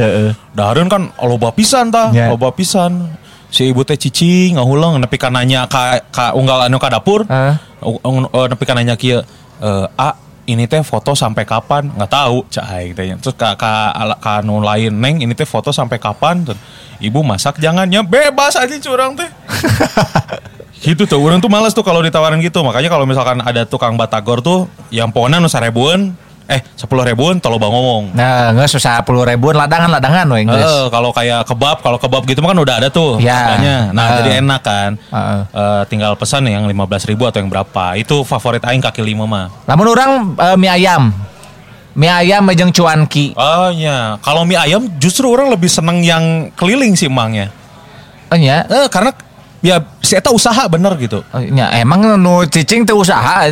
Dahareun 0.50 0.90
kan 0.90 1.14
loba 1.16 1.54
pisan 1.54 1.86
tah, 1.88 2.10
Ya. 2.10 2.26
loba 2.26 2.50
pisan. 2.50 3.06
Si 3.48 3.72
ibu 3.72 3.80
teh 3.82 3.96
cicing 3.96 4.60
ngahulang 4.60 5.00
nepi 5.00 5.16
ka 5.16 5.32
nanya 5.32 5.64
ka, 5.64 6.04
ka 6.12 6.36
unggal 6.36 6.68
anu 6.68 6.76
ka 6.76 6.92
dapur. 6.92 7.24
Heeh. 7.24 7.54
U- 7.84 8.02
ung- 8.04 8.28
eh, 8.28 8.46
nepi 8.52 8.64
ka 8.68 8.74
nanya 8.76 8.94
kieu 8.94 9.20
eh 9.58 9.86
A 9.96 10.10
ini 10.48 10.64
teh 10.64 10.80
foto 10.80 11.12
sampai 11.12 11.44
kapan? 11.44 11.92
Nggak 11.92 12.08
tahu 12.12 12.44
cak 12.48 12.64
aing 12.72 12.92
teh. 12.96 13.12
Terus 13.20 13.36
ka 13.36 13.52
ka, 13.56 13.92
ka 14.20 14.40
anu 14.40 14.60
lain 14.64 14.96
neng 14.96 15.20
ini 15.20 15.32
teh 15.36 15.44
foto 15.44 15.72
sampai 15.72 16.00
kapan? 16.00 16.44
Terus, 16.44 16.60
Ibu 16.98 17.22
masak 17.22 17.62
jangannya 17.62 18.02
bebas 18.02 18.58
aja 18.58 18.74
curang 18.82 19.14
teh. 19.14 19.28
Gitu 20.78 21.10
tuh, 21.10 21.18
orang 21.18 21.42
tuh 21.42 21.50
males 21.50 21.74
tuh 21.74 21.82
kalau 21.82 21.98
ditawarin 21.98 22.38
gitu. 22.38 22.62
Makanya 22.62 22.86
kalau 22.86 23.02
misalkan 23.02 23.42
ada 23.42 23.66
tukang 23.66 23.98
batagor 23.98 24.38
tuh, 24.38 24.70
yang 24.94 25.10
pokoknya 25.10 25.42
nu 25.42 25.50
ribuan, 25.50 26.14
eh 26.48 26.64
sepuluh 26.72 27.04
ribuan, 27.04 27.36
tolong 27.36 27.60
bang 27.60 27.68
ngomong. 27.68 28.04
Nah, 28.16 28.56
nggak 28.56 28.72
susah 28.72 29.04
puluh 29.04 29.20
ribuan 29.20 29.52
ladangan 29.52 29.92
ladangan 29.92 30.24
weh 30.32 30.48
Inggris. 30.48 30.64
Eh, 30.64 30.86
kalau 30.88 31.12
kayak 31.12 31.44
kebab, 31.44 31.84
kalau 31.84 32.00
kebab 32.00 32.24
gitu 32.24 32.40
mah 32.40 32.56
kan 32.56 32.60
udah 32.64 32.74
ada 32.80 32.88
tuh 32.88 33.20
Ya. 33.20 33.36
harganya. 33.36 33.76
Nah, 33.92 34.06
Eh. 34.08 34.14
jadi 34.24 34.30
enak 34.40 34.60
kan. 34.64 34.90
Heeh. 34.96 35.40
Eh, 35.52 35.82
tinggal 35.92 36.16
pesan 36.16 36.48
yang 36.48 36.64
15 36.64 37.04
ribu 37.04 37.28
atau 37.28 37.36
yang 37.36 37.52
berapa. 37.52 38.00
Itu 38.00 38.24
favorit 38.24 38.64
aing 38.64 38.80
kaki 38.80 39.04
lima 39.04 39.28
mah. 39.28 39.52
Namun 39.68 39.86
orang 39.92 40.10
eh, 40.40 40.56
mie 40.56 40.72
ayam. 40.72 41.12
Mie 41.92 42.08
ayam 42.08 42.48
jeung 42.56 42.72
cuanki. 42.72 43.36
Oh 43.36 43.68
iya, 43.68 44.16
kalau 44.24 44.48
mie 44.48 44.56
ayam 44.56 44.88
justru 44.96 45.28
orang 45.28 45.52
lebih 45.52 45.68
seneng 45.68 46.00
yang 46.00 46.48
keliling 46.56 46.96
sih 46.96 47.12
emangnya. 47.12 47.52
Oh 48.32 48.40
nya. 48.40 48.64
Eh, 48.64 48.88
karena 48.88 49.12
ya 49.60 49.84
si 50.00 50.16
Eta 50.16 50.32
usaha 50.32 50.64
bener 50.64 50.96
gitu. 50.96 51.20
Oh, 51.28 51.40
nya 51.44 51.68
emang 51.76 52.16
nu 52.16 52.40
cicing 52.48 52.88
teu 52.88 52.96
usaha. 52.96 53.44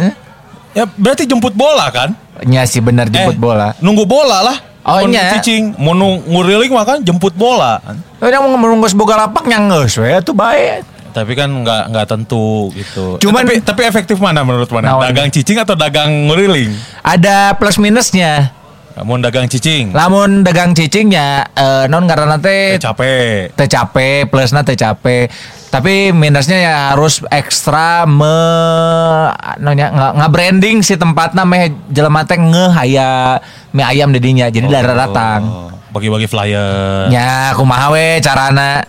Ya 0.73 0.85
berarti 0.97 1.29
jemput 1.29 1.53
bola 1.53 1.93
kan? 1.93 2.17
Nya 2.45 2.69
sih 2.69 2.85
bener 2.85 3.09
jemput 3.09 3.33
Eh, 3.33 3.41
bola. 3.41 3.69
Nunggu 3.81 4.05
bola 4.05 4.45
lah. 4.45 4.57
Oh, 4.87 5.03
iya. 5.03 5.35
Cicing, 5.35 5.75
mau 5.77 5.97
nguriling 5.99 6.71
mah 6.71 6.85
kan 6.85 6.99
jemput 7.03 7.35
bola. 7.35 7.83
Udah 8.19 8.39
mau 8.39 8.55
menunggu 8.55 8.87
boga 8.95 9.19
lapak 9.19 9.47
nya 9.47 9.59
geus 9.59 9.99
we 9.99 10.15
atuh 10.15 10.31
bae. 10.31 10.85
Tapi 11.11 11.33
kan 11.33 11.49
nggak 11.49 11.91
nggak 11.91 12.07
tentu 12.07 12.69
gitu. 12.71 13.17
Cuman- 13.19 13.49
Eh, 13.49 13.59
tapi, 13.59 13.65
tapi 13.65 13.83
efektif 13.83 14.21
mana 14.21 14.45
menurut 14.45 14.69
mana? 14.69 14.95
Naon? 14.95 15.03
dagang 15.03 15.29
cicing 15.33 15.57
atau 15.57 15.73
dagang 15.73 16.29
nguriling? 16.29 16.71
Ada 17.01 17.57
plus 17.57 17.81
minusnya. 17.81 18.53
Mau 18.97 19.21
dagang 19.21 19.45
cicing, 19.45 19.93
Lamun 19.93 20.41
dagang 20.41 20.73
cicingnya 20.73 21.45
eh, 21.53 21.85
non 21.87 22.09
ngaranna 22.09 22.41
teh 22.41 22.81
capek. 22.81 23.53
teu 23.53 23.69
capek 23.69 24.25
plusna 24.27 24.65
teu 24.65 24.73
capek 24.73 25.29
tapi 25.67 26.09
minusnya 26.09 26.57
ya 26.57 26.77
harus 26.91 27.21
ekstra 27.29 28.09
me 28.09 28.33
nonya 29.59 29.93
nggak 29.93 30.31
branding 30.31 30.81
si 30.81 30.97
tempatnya 30.97 31.45
meh 31.45 31.69
jelema 31.87 32.25
teh 32.25 32.39
ngeh 32.39 32.73
aya 32.73 33.37
mie 33.71 33.85
ayam 33.85 34.09
dedinya 34.09 34.49
jadi 34.49 34.65
darah 34.65 34.97
datang 34.97 35.41
Oh, 35.45 35.69
Bagi-bagi 35.93 36.25
flyer. 36.25 37.13
nya 37.13 37.53
kumaha 37.53 37.93
we 37.93 38.17
carana 38.21 38.81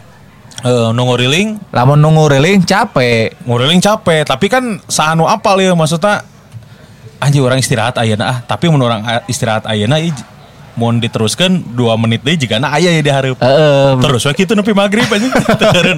Eh, 0.58 0.90
nu 0.90 1.06
nguriling, 1.06 1.70
lamun 1.70 2.02
nunggu 2.02 2.34
riling 2.34 2.66
capek 2.66 3.30
nguriling 3.46 3.78
capek. 3.78 4.26
Tapi 4.26 4.50
kan 4.50 4.82
sahanu 4.90 5.30
apal 5.30 5.62
ya 5.62 5.78
maksudnya. 5.78 6.26
Anjir 7.18 7.42
orang 7.42 7.58
istirahat 7.58 7.96
ayeuna 7.96 8.26
ah. 8.26 8.38
Tapi 8.42 8.68
mun 8.68 8.80
orang 8.80 9.02
a- 9.02 9.26
istirahat 9.26 9.66
ayeuna 9.66 9.98
ij- 9.98 10.26
mau 10.74 10.92
diteruskan 10.92 11.58
dua 11.68 11.98
menit 11.98 12.22
deh 12.22 12.38
jika 12.38 12.56
na 12.56 12.70
aya 12.70 12.92
ya 12.92 13.02
di 13.02 13.10
hareup. 13.10 13.38
Heeh. 13.38 13.98
Terus 13.98 14.22
we 14.24 14.34
kitu 14.36 14.54
nepi 14.54 14.72
maghrib 14.72 15.06
aja. 15.06 15.26
Eureun, 15.74 15.98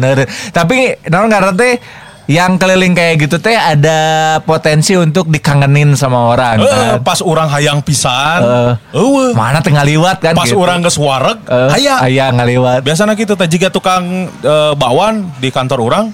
eureun. 0.00 0.28
tapi 0.48 0.76
non 1.06 1.28
karena 1.28 1.52
teh 1.52 1.76
yang 2.24 2.56
keliling 2.56 2.92
kayak 2.92 3.20
gitu 3.20 3.36
teh 3.36 3.52
ada 3.52 4.00
potensi 4.42 4.92
untuk 4.92 5.28
dikangenin 5.28 5.92
sama 5.92 6.24
orang 6.26 6.56
Eh, 6.58 6.64
kan. 6.64 7.00
pas 7.02 7.20
orang 7.20 7.48
hayang 7.48 7.80
pisan. 7.80 8.40
Heeh. 8.40 8.72
Eueuh. 8.94 9.32
mana 9.32 9.60
tengah 9.60 9.80
liwat 9.82 10.16
kan 10.18 10.32
Pas 10.32 10.44
gitu. 10.46 10.56
orang 10.56 10.80
geus 10.80 10.96
wareg, 10.96 11.36
Eh, 11.42 11.68
hayang. 11.70 12.00
aya 12.02 12.24
ngaliwat 12.30 12.80
Biasanya 12.80 13.12
gitu 13.12 13.32
teh 13.32 13.44
jika 13.46 13.68
tukang 13.68 14.04
eh, 14.24 14.72
bakwan 14.72 15.28
di 15.36 15.48
kantor 15.48 15.80
orang 15.82 16.04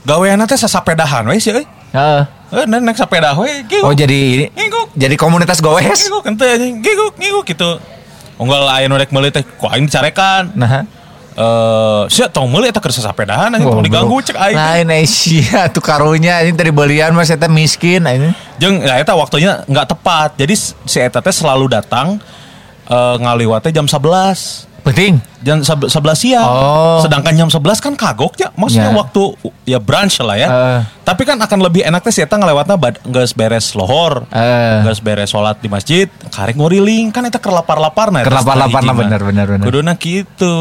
gaweana 0.00 0.46
teh 0.46 0.54
sasapedahan 0.54 1.26
we 1.26 1.36
sih 1.36 1.50
euy. 1.52 1.66
Eh 2.50 2.66
naik 2.66 2.82
naik 2.82 2.98
sepeda 2.98 3.38
we 3.38 3.62
giguk. 3.70 3.86
Oh 3.86 3.94
jadi 3.94 4.18
ini 4.34 4.46
Ngiguk. 4.50 4.90
jadi 4.98 5.14
komunitas 5.14 5.62
goes. 5.62 5.86
Giguk 5.86 6.26
ente 6.26 6.46
anjing 6.46 6.82
giguk 6.82 7.14
giguk 7.14 7.44
gitu. 7.46 7.78
Unggal 8.42 8.66
aya 8.66 8.90
nu 8.90 8.98
rek 8.98 9.14
meuli 9.14 9.30
teh 9.30 9.46
ku 9.46 9.70
aing 9.70 9.86
dicarekan. 9.86 10.50
Nah, 10.58 10.82
Eh 11.30 12.02
sia 12.10 12.26
tong 12.26 12.50
meuli 12.50 12.74
eta 12.74 12.82
keur 12.82 12.90
sasapedahan 12.90 13.54
anjing 13.54 13.70
tong 13.70 13.86
diganggu 13.86 14.18
cek 14.18 14.34
aing. 14.34 14.56
Lain 14.58 14.88
Asia 14.98 15.70
tuh 15.70 15.78
karunya 15.78 16.42
ini 16.42 16.58
dari 16.58 16.74
belian 16.74 17.14
mas 17.14 17.30
eta 17.30 17.46
miskin 17.46 18.02
ini. 18.02 18.34
Jeung 18.58 18.82
ya 18.82 18.98
eta 18.98 19.14
waktunya 19.14 19.62
nggak 19.70 19.94
tepat. 19.94 20.34
Jadi 20.34 20.54
si 20.58 20.98
eta 20.98 21.22
teh 21.22 21.30
selalu 21.30 21.70
datang 21.70 22.18
eh 22.90 23.16
ngaliwatnya 23.22 23.70
jam 23.70 23.86
11. 23.86 24.66
Penting. 24.80 25.20
jam 25.40 25.60
seb- 25.60 25.88
11 25.88 26.20
siang. 26.20 26.44
Oh. 26.44 27.00
Sedangkan 27.00 27.32
jam 27.32 27.48
11 27.48 27.80
kan 27.80 27.96
kagok 27.96 28.36
ya. 28.36 28.52
Maksudnya 28.52 28.92
Ya. 28.92 28.96
waktu 28.96 29.22
ya 29.64 29.78
brunch 29.80 30.20
lah 30.20 30.36
ya. 30.36 30.48
Eh. 30.48 30.80
Tapi 31.00 31.24
kan 31.24 31.36
akan 31.36 31.58
lebih 31.60 31.80
enak 31.80 32.00
teh 32.00 32.12
si 32.12 32.20
eta 32.20 32.36
ngelewatna 32.36 32.76
bad- 32.76 33.00
geus 33.02 33.32
beres 33.32 33.72
lohor. 33.72 34.28
Eh. 34.28 34.84
Geus 34.84 35.00
beres 35.00 35.28
sholat 35.28 35.56
di 35.58 35.66
masjid, 35.66 36.06
karek 36.28 36.54
nguriling 36.54 37.08
kan 37.08 37.24
eta 37.24 37.36
keur 37.36 37.52
lapar-lapar 37.52 38.10
nah. 38.10 38.20
eta 38.20 38.28
Keur 38.28 38.36
lapar-lapar 38.36 38.80
setelah 38.80 38.92
nah, 38.92 38.94
hiji 38.94 39.08
mah. 39.08 39.08
bener, 39.08 39.20
bener, 39.24 39.46
bener. 39.48 39.64
Kuduna 39.64 39.92
gitu. 39.96 40.54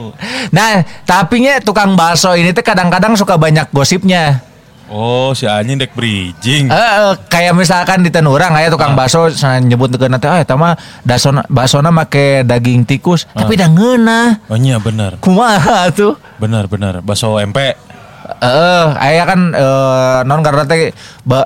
nah, 0.56 0.72
tapi 1.02 1.36
nya 1.40 1.62
tukang 1.62 1.94
bakso 1.94 2.34
ini 2.34 2.50
tuh 2.50 2.62
kadang-kadang 2.62 3.14
suka 3.14 3.38
banyak 3.38 3.70
gosipnya. 3.70 4.42
Oh, 4.90 5.30
si 5.34 5.44
anjing 5.46 5.78
dek 5.78 5.92
bridging. 5.94 6.70
Eh, 6.70 6.74
eh, 6.74 7.14
kayak 7.26 7.54
misalkan 7.54 8.02
di 8.02 8.10
tenurang 8.10 8.54
kayak 8.54 8.70
tukang 8.74 8.94
bakso 8.94 9.30
sana 9.32 9.58
nyebut 9.58 9.90
ke 9.94 10.06
nanti, 10.06 10.26
ah, 10.26 10.42
eta 10.42 10.54
mah 10.54 10.74
dasona 11.02 11.42
baksona 11.46 11.90
make 11.90 12.42
daging 12.46 12.86
tikus, 12.86 13.26
tapi 13.30 13.58
dah 13.58 13.70
ngeunah. 13.70 14.46
Oh 14.50 14.58
iya 14.58 14.78
bener. 14.78 15.18
Kumaha 15.18 15.90
tuh? 15.90 16.18
Bener 16.38 16.66
bener. 16.70 17.00
Bakso 17.02 17.38
MP. 17.38 17.74
Eh, 18.26 18.86
ayah 18.98 19.24
kan 19.24 19.40
eh, 19.54 20.18
non 20.26 20.42
karena 20.42 20.66
teh 20.66 20.90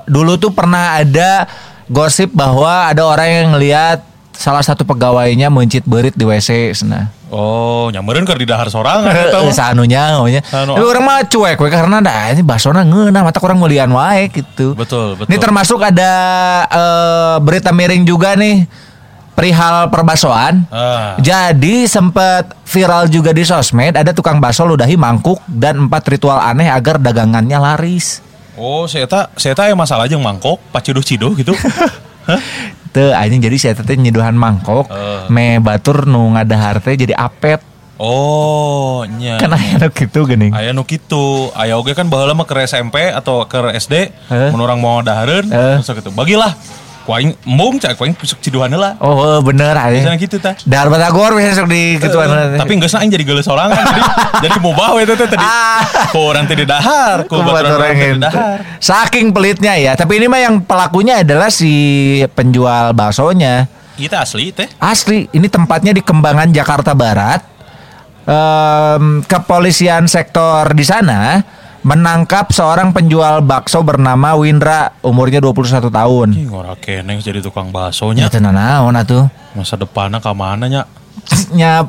dulu 0.09 0.41
tuh 0.41 0.49
pernah 0.49 0.97
ada 0.97 1.45
gosip 1.85 2.33
bahwa 2.33 2.89
ada 2.89 3.05
orang 3.05 3.29
yang 3.29 3.47
ngelihat 3.53 4.01
salah 4.33 4.65
satu 4.65 4.81
pegawainya 4.81 5.53
mencit 5.53 5.85
berit 5.85 6.17
di 6.17 6.25
WC 6.25 6.73
sana. 6.73 7.20
Oh, 7.31 7.87
nyamperin 7.87 8.27
keur 8.27 8.35
di 8.35 8.43
dahar 8.43 8.67
sorangan 8.67 9.07
eta 9.07 9.39
Eh, 9.39 9.47
mah. 9.47 9.55
sanunya 9.55 10.11
nya. 10.27 10.41
Sanu. 10.43 10.75
Tapi 10.75 10.83
orang 10.83 11.03
mah 11.07 11.23
cuek 11.23 11.55
we 11.55 11.69
karena 11.71 12.03
dah 12.03 12.35
ini 12.35 12.43
basona 12.43 12.83
ngeunah 12.83 13.23
mata 13.23 13.39
orang 13.39 13.55
mulian 13.55 13.87
wae 13.87 14.27
gitu. 14.27 14.75
Betul, 14.75 15.15
betul. 15.15 15.31
Ini 15.31 15.39
termasuk 15.39 15.79
ada 15.79 16.11
eh, 16.67 17.35
berita 17.39 17.71
miring 17.71 18.03
juga 18.03 18.35
nih 18.35 18.67
perihal 19.31 19.87
perbasoan. 19.87 20.67
Ah. 20.67 21.15
Jadi 21.17 21.87
sempat 21.87 22.51
viral 22.67 23.07
juga 23.07 23.31
di 23.31 23.47
sosmed 23.47 23.95
ada 23.95 24.11
tukang 24.11 24.43
bakso 24.43 24.67
ludahi 24.67 24.99
mangkuk 24.99 25.39
dan 25.47 25.87
empat 25.87 26.03
ritual 26.11 26.35
aneh 26.35 26.67
agar 26.67 26.99
dagangannya 26.99 27.55
laris. 27.55 28.19
Oh, 28.59 28.83
si 28.85 28.99
eta 28.99 29.31
si 29.39 29.47
eta 29.47 29.65
aya 29.65 29.73
masalah 29.73 30.05
jeung 30.05 30.21
mangkok, 30.21 30.59
paciduh-ciduh 30.69 31.31
gitu. 31.33 31.55
Hah? 32.27 32.37
Tuh 32.91 33.15
anjing 33.15 33.39
jadi 33.39 33.55
saya 33.55 33.73
teh 33.73 33.95
nyeduhan 33.95 34.35
mangkok, 34.35 34.91
Eh. 34.91 35.31
me 35.31 35.63
batur 35.63 36.03
nu 36.03 36.35
ngadahar 36.35 36.83
teh 36.83 36.99
jadi 36.99 37.15
apet. 37.15 37.63
Oh, 37.95 39.05
nya. 39.05 39.37
Kan 39.37 39.53
aya 39.53 39.77
nu 39.77 39.87
kitu 39.93 40.25
geuning. 40.25 40.51
Aya 40.51 40.73
nu 40.73 40.81
kitu, 40.83 41.53
aya 41.53 41.77
oge 41.77 41.93
kan 41.93 42.09
baheula 42.09 42.33
mah 42.33 42.43
ke 42.43 42.57
SMP 42.65 43.13
atau 43.13 43.45
ke 43.45 43.61
SD, 43.77 44.09
Heeh. 44.27 44.49
mun 44.49 44.59
urang 44.59 44.81
mau 44.81 44.99
dahareun, 44.99 45.45
Heeh. 45.47 45.79
terus 45.79 46.01
gitu. 46.01 46.09
Bagilah. 46.09 46.51
Ku 47.01 47.17
aing 47.17 47.33
embung 47.49 47.81
cak 47.81 47.97
ku 47.97 48.05
aing 48.05 48.13
pusuk 48.13 48.37
ciduhan 48.45 48.69
heula. 48.69 48.93
Oh 49.01 49.41
bener 49.41 49.73
Biasanya 49.73 50.13
aja. 50.13 50.21
gitu 50.21 50.37
tah. 50.37 50.53
Dahar 50.61 50.87
batagor 50.93 51.33
biasa 51.33 51.65
sok 51.65 51.67
di 51.73 51.97
kituan. 51.97 52.29
Heeh, 52.29 52.61
Tapi 52.61 52.71
geus 52.77 52.93
aing 52.93 53.09
jadi 53.09 53.23
geuleuh 53.25 53.41
sorangan 53.41 53.73
jadi 53.89 54.01
jadi 54.45 54.57
we 54.61 55.01
teh 55.09 55.15
teh 55.17 55.27
tadi. 55.33 55.41
Ah. 55.41 55.81
Ku 56.13 56.29
urang 56.29 56.45
teh 56.45 56.53
di 56.53 56.65
dahar, 56.69 57.25
baturan 57.25 57.73
orang 57.73 57.97
itu. 57.97 58.21
dahar. 58.21 58.57
Saking 58.77 59.33
pelitnya 59.33 59.73
ya. 59.81 59.97
Tapi 59.97 60.21
ini 60.21 60.29
mah 60.29 60.41
yang 60.45 60.61
pelakunya 60.61 61.25
adalah 61.25 61.49
si 61.49 61.71
penjual 62.37 62.93
baksonya. 62.93 63.65
Kita 63.97 64.21
asli 64.21 64.53
teh. 64.53 64.69
Asli, 64.77 65.25
ini 65.33 65.47
tempatnya 65.49 65.93
di 65.93 66.01
Kembangan 66.05 66.49
Jakarta 66.53 66.93
Barat. 66.93 67.41
Em, 68.21 69.25
kepolisian 69.25 70.05
sektor 70.05 70.69
di 70.77 70.85
sana 70.85 71.41
menangkap 71.81 72.53
seorang 72.53 72.93
penjual 72.93 73.41
bakso 73.41 73.81
bernama 73.81 74.37
Windra, 74.37 74.93
umurnya 75.01 75.41
21 75.41 75.89
tahun. 75.89 76.27
Ih, 76.31 76.45
ngora 76.45 76.77
keneng 76.77 77.17
jadi 77.17 77.41
tukang 77.41 77.69
Ya 77.69 77.89
baksonya. 77.89 78.29
tenan 78.29 78.53
naon 78.53 78.93
atuh. 78.93 79.25
Masa 79.51 79.75
depannya 79.75 80.21
ka 80.21 80.31
mana 80.31 80.69
nya? 80.71 80.85
Nya 81.51 81.85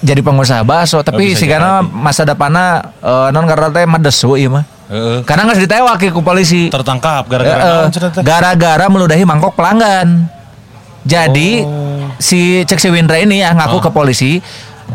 jadi 0.00 0.20
pengusaha 0.20 0.62
bakso, 0.62 1.00
tapi 1.00 1.32
bisa 1.32 1.40
si 1.40 1.46
karena 1.46 1.80
masa 1.82 2.22
depannya 2.22 2.94
eh, 2.98 3.28
non 3.30 3.46
karena 3.46 3.70
teh 3.70 3.86
mah 3.86 3.98
desu 3.98 4.34
ieu 4.34 4.50
mah. 4.50 4.66
Heeh. 4.88 5.20
Karena 5.22 5.46
nggak 5.46 5.58
ditewak 5.64 6.02
ku 6.10 6.20
polisi. 6.20 6.66
Tertangkap 6.68 7.28
gara-gara 7.28 7.86
teh? 7.88 8.22
gara-gara 8.22 8.86
meludahi 8.90 9.22
mangkok 9.22 9.54
pelanggan. 9.54 10.26
Jadi 11.06 11.62
Oh. 11.64 12.10
si 12.18 12.66
cek 12.66 12.76
si 12.76 12.88
Windra 12.90 13.16
ini 13.16 13.40
ya 13.40 13.54
ngaku 13.54 13.78
ke 13.80 13.90
polisi 13.94 14.42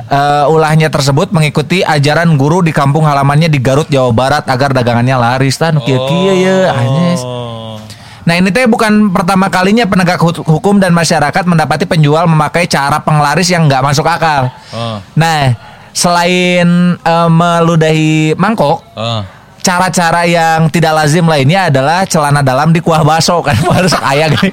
eh, 0.04 0.46
ulahnya 0.48 0.88
tersebut 0.88 1.30
mengikuti 1.30 1.82
ajaran 1.82 2.34
guru 2.34 2.60
di 2.60 2.70
kampung 2.70 3.04
halamannya 3.04 3.48
di 3.48 3.58
Garut 3.58 3.88
Jawa 3.88 4.10
Barat 4.10 4.44
agar 4.46 4.72
dagangannya 4.72 5.14
laris 5.14 5.56
tan 5.56 5.78
kieu 5.80 6.00
kieu 6.04 6.36
ya 6.36 6.72
Anyes. 6.72 7.22
Oh. 7.22 7.78
Nah 8.24 8.36
ini 8.36 8.50
teh 8.50 8.64
bukan 8.64 9.12
pertama 9.12 9.48
kalinya 9.48 9.84
penegak 9.84 10.16
hu- 10.18 10.48
hukum 10.48 10.80
dan 10.80 10.92
masyarakat 10.92 11.44
mendapati 11.44 11.84
penjual 11.84 12.24
memakai 12.24 12.66
cara 12.66 12.98
penglaris 12.98 13.48
yang 13.48 13.68
nggak 13.68 13.84
masuk 13.84 14.04
akal. 14.04 14.48
Oh. 14.72 14.98
Nah 15.14 15.54
selain 15.92 16.68
eh, 16.98 17.30
meludahi 17.30 18.34
mangkok, 18.34 18.82
Oh. 18.96 19.22
cara-cara 19.60 20.24
yang 20.24 20.68
tidak 20.68 20.96
lazim 20.96 21.24
lainnya 21.24 21.68
adalah 21.68 22.04
celana 22.04 22.40
dalam 22.40 22.72
di 22.72 22.80
kuah 22.80 23.04
baso 23.04 23.40
kan 23.40 23.56
harus 23.78 23.92
ayah 24.08 24.28
gini. 24.28 24.52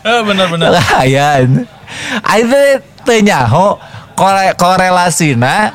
Eh 0.00 0.20
benar-benar. 0.24 0.80
Ayah. 0.98 1.44
Ayo 2.26 2.46
teh 3.04 3.20
nyaho 3.24 3.80
kore 4.14 4.52
korelasina 4.54 5.72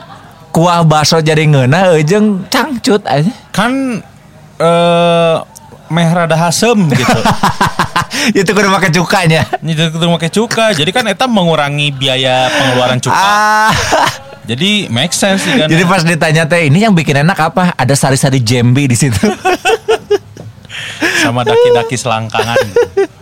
kuah 0.54 0.86
baso 0.88 1.20
jadi 1.20 1.44
ngeuna 1.48 2.00
jeung 2.06 2.48
cangcut 2.48 3.04
aja. 3.08 3.32
Kan 3.52 4.04
eh 4.60 5.36
meh 5.92 6.10
rada 6.10 6.36
hasem 6.36 6.90
gitu. 6.90 7.20
itu 8.40 8.50
kudu 8.50 8.70
make 8.72 8.90
cukanya. 8.90 9.46
Itu 9.62 9.92
pakai 9.92 10.32
cuka. 10.32 10.66
Jadi 10.74 10.90
kan 10.96 11.06
eta 11.06 11.28
mengurangi 11.28 11.94
biaya 11.94 12.50
pengeluaran 12.50 13.00
cuka. 13.02 13.16
Ah. 13.16 13.74
Jadi 14.46 14.94
make 14.94 15.14
sense 15.14 15.42
sih 15.42 15.58
kan. 15.58 15.66
Jadi 15.66 15.84
pas 15.90 16.06
ditanya 16.06 16.46
teh 16.46 16.70
ini 16.70 16.86
yang 16.86 16.94
bikin 16.94 17.26
enak 17.26 17.38
apa? 17.50 17.74
Ada 17.74 17.98
sari-sari 17.98 18.46
jambi 18.46 18.86
di 18.86 18.94
situ. 18.94 19.18
sama 21.26 21.42
daki-daki 21.42 21.98
selangkangan. 21.98 22.58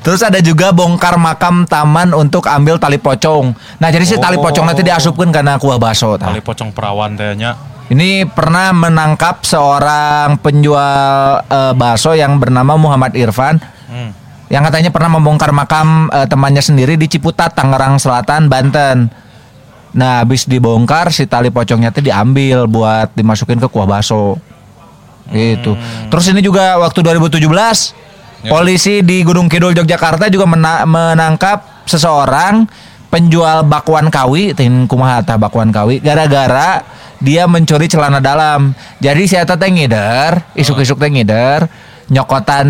Terus 0.00 0.22
ada 0.22 0.38
juga 0.38 0.70
bongkar 0.70 1.18
makam 1.18 1.66
taman 1.66 2.14
untuk 2.14 2.46
ambil 2.46 2.78
tali 2.78 2.96
pocong. 2.96 3.50
Nah 3.78 3.88
jadi 3.90 4.04
si 4.04 4.14
tali 4.16 4.38
Oh. 4.38 4.42
pocong 4.42 4.64
nanti 4.64 4.82
diasupkan 4.82 5.28
karena 5.28 5.58
kuah 5.58 5.76
baso. 5.76 6.14
tah. 6.14 6.30
Kali 6.30 6.38
pocong 6.38 6.70
perawan 6.70 7.14
tehnya. 7.14 7.58
Ini 7.88 8.28
pernah 8.28 8.70
menangkap 8.70 9.42
seorang 9.42 10.36
penjual 10.38 10.92
eh, 11.42 11.72
bakso 11.72 12.12
yang 12.12 12.36
bernama 12.36 12.76
Muhammad 12.76 13.16
Irfan 13.16 13.58
Hmm. 13.88 14.12
yang 14.46 14.60
katanya 14.60 14.92
pernah 14.92 15.08
membongkar 15.10 15.48
makam 15.50 16.06
eh, 16.08 16.28
temannya 16.28 16.60
sendiri 16.60 16.94
di 16.94 17.08
Ciputat, 17.08 17.56
Tangerang 17.56 17.96
Selatan, 17.96 18.46
Banten. 18.46 19.08
Nah, 19.88 20.20
habis 20.20 20.44
dibongkar 20.44 21.08
si 21.08 21.24
tali 21.24 21.48
pocongnya 21.48 21.88
itu 21.88 22.04
diambil 22.04 22.68
buat 22.68 23.08
dimasukin 23.16 23.56
ke 23.56 23.66
kuah 23.66 23.88
bakso. 23.88 24.36
Gitu. 25.28 25.72
Terus 26.08 26.24
ini 26.28 26.40
juga 26.40 26.76
waktu 26.78 27.00
2017 27.00 27.40
Ya. 27.40 28.07
Polisi 28.46 29.02
di 29.02 29.26
Gunung 29.26 29.50
Kidul 29.50 29.74
Yogyakarta 29.74 30.30
juga 30.30 30.46
mena- 30.46 30.86
menangkap 30.86 31.82
seseorang 31.88 32.68
penjual 33.08 33.64
bakwan 33.64 34.12
kawi, 34.12 34.52
tin 34.52 34.84
kumaha 34.84 35.24
tah 35.24 35.40
bakwan 35.40 35.72
kawi 35.72 35.98
gara-gara 35.98 36.84
dia 37.18 37.50
mencuri 37.50 37.90
celana 37.90 38.22
dalam. 38.22 38.76
Jadi 39.02 39.22
si 39.26 39.34
eta 39.34 39.58
teh 39.58 39.66
ngider, 39.72 40.54
isuk-isuk 40.54 41.00
teh 41.02 41.10
ngider, 41.10 41.66
nyokotan 42.12 42.68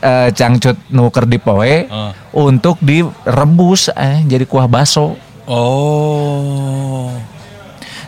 eh, 0.00 0.28
cangcut 0.32 0.76
nuker 0.90 1.26
di 1.26 1.38
poe 1.38 1.84
Heeh. 1.84 2.10
untuk 2.32 2.80
direbus 2.80 3.92
eh, 3.92 4.24
jadi 4.24 4.44
kuah 4.46 4.70
baso. 4.70 5.18
Oh. 5.50 7.10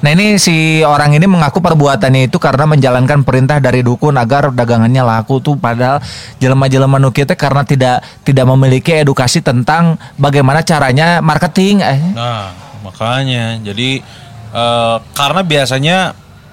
Nah 0.02 0.11
ini 0.18 0.35
si 0.35 0.82
orang 0.82 1.14
ini 1.14 1.30
mengaku 1.30 1.62
perbuatannya 1.62 2.26
itu 2.26 2.42
karena 2.42 2.66
menjalankan 2.66 3.23
perintah 3.23 3.62
dari 3.62 3.87
dukun 3.87 4.18
agar 4.18 4.50
dagangannya 4.50 4.99
laku 4.99 5.38
tuh 5.38 5.54
padahal 5.54 6.02
jelema-jelema 6.42 6.99
nu 6.99 7.14
teh 7.14 7.38
karena 7.38 7.62
tidak 7.62 8.02
tidak 8.26 8.42
memiliki 8.50 8.99
edukasi 8.99 9.38
tentang 9.47 9.94
bagaimana 10.18 10.66
caranya 10.66 11.23
marketing 11.23 11.87
eh. 11.87 12.02
Nah, 12.18 12.50
makanya 12.82 13.62
jadi 13.62 14.02
eh, 14.50 14.97
karena 15.14 15.40
biasanya 15.47 15.99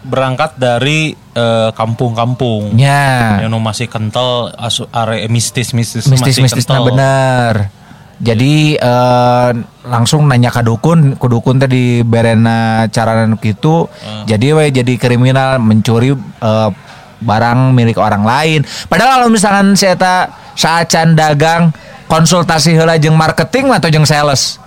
berangkat 0.05 0.55
dari 0.61 1.17
eh, 1.33 1.69
kampung-kampung 1.73 2.77
Ya. 2.77 3.41
yang 3.43 3.57
masih 3.59 3.89
kental 3.89 4.53
asu 4.55 4.85
are 4.93 5.25
mistis-mistis 5.27 6.05
masih 6.05 6.21
Mistis-mistisnya 6.21 6.79
kental. 6.79 6.87
bener. 6.93 7.78
Jadi 8.19 8.75
eh, 8.75 9.49
langsung 9.87 10.27
nanya 10.27 10.51
ke 10.51 10.59
dukun, 10.59 11.15
ke 11.15 11.27
dukun 11.31 11.55
teh 11.55 11.71
di 11.71 12.03
berena 12.03 12.83
cara 12.91 13.23
gitu. 13.39 13.87
Jadi 14.27 14.47
we 14.51 14.65
jadi 14.75 14.93
kriminal 14.99 15.55
mencuri 15.63 16.11
eh, 16.17 16.69
barang 17.19 17.71
milik 17.75 17.95
orang 17.99 18.23
lain. 18.23 18.59
Padahal 18.91 19.23
kalau 19.23 19.27
misalkan 19.31 19.75
saya 19.75 19.95
eta 19.95 20.15
saacan 20.55 21.15
dagang 21.15 21.71
konsultasi 22.11 22.75
heula 22.75 22.99
jeung 22.99 23.15
marketing 23.15 23.71
atau 23.71 23.87
jeung 23.87 24.07
sales. 24.07 24.59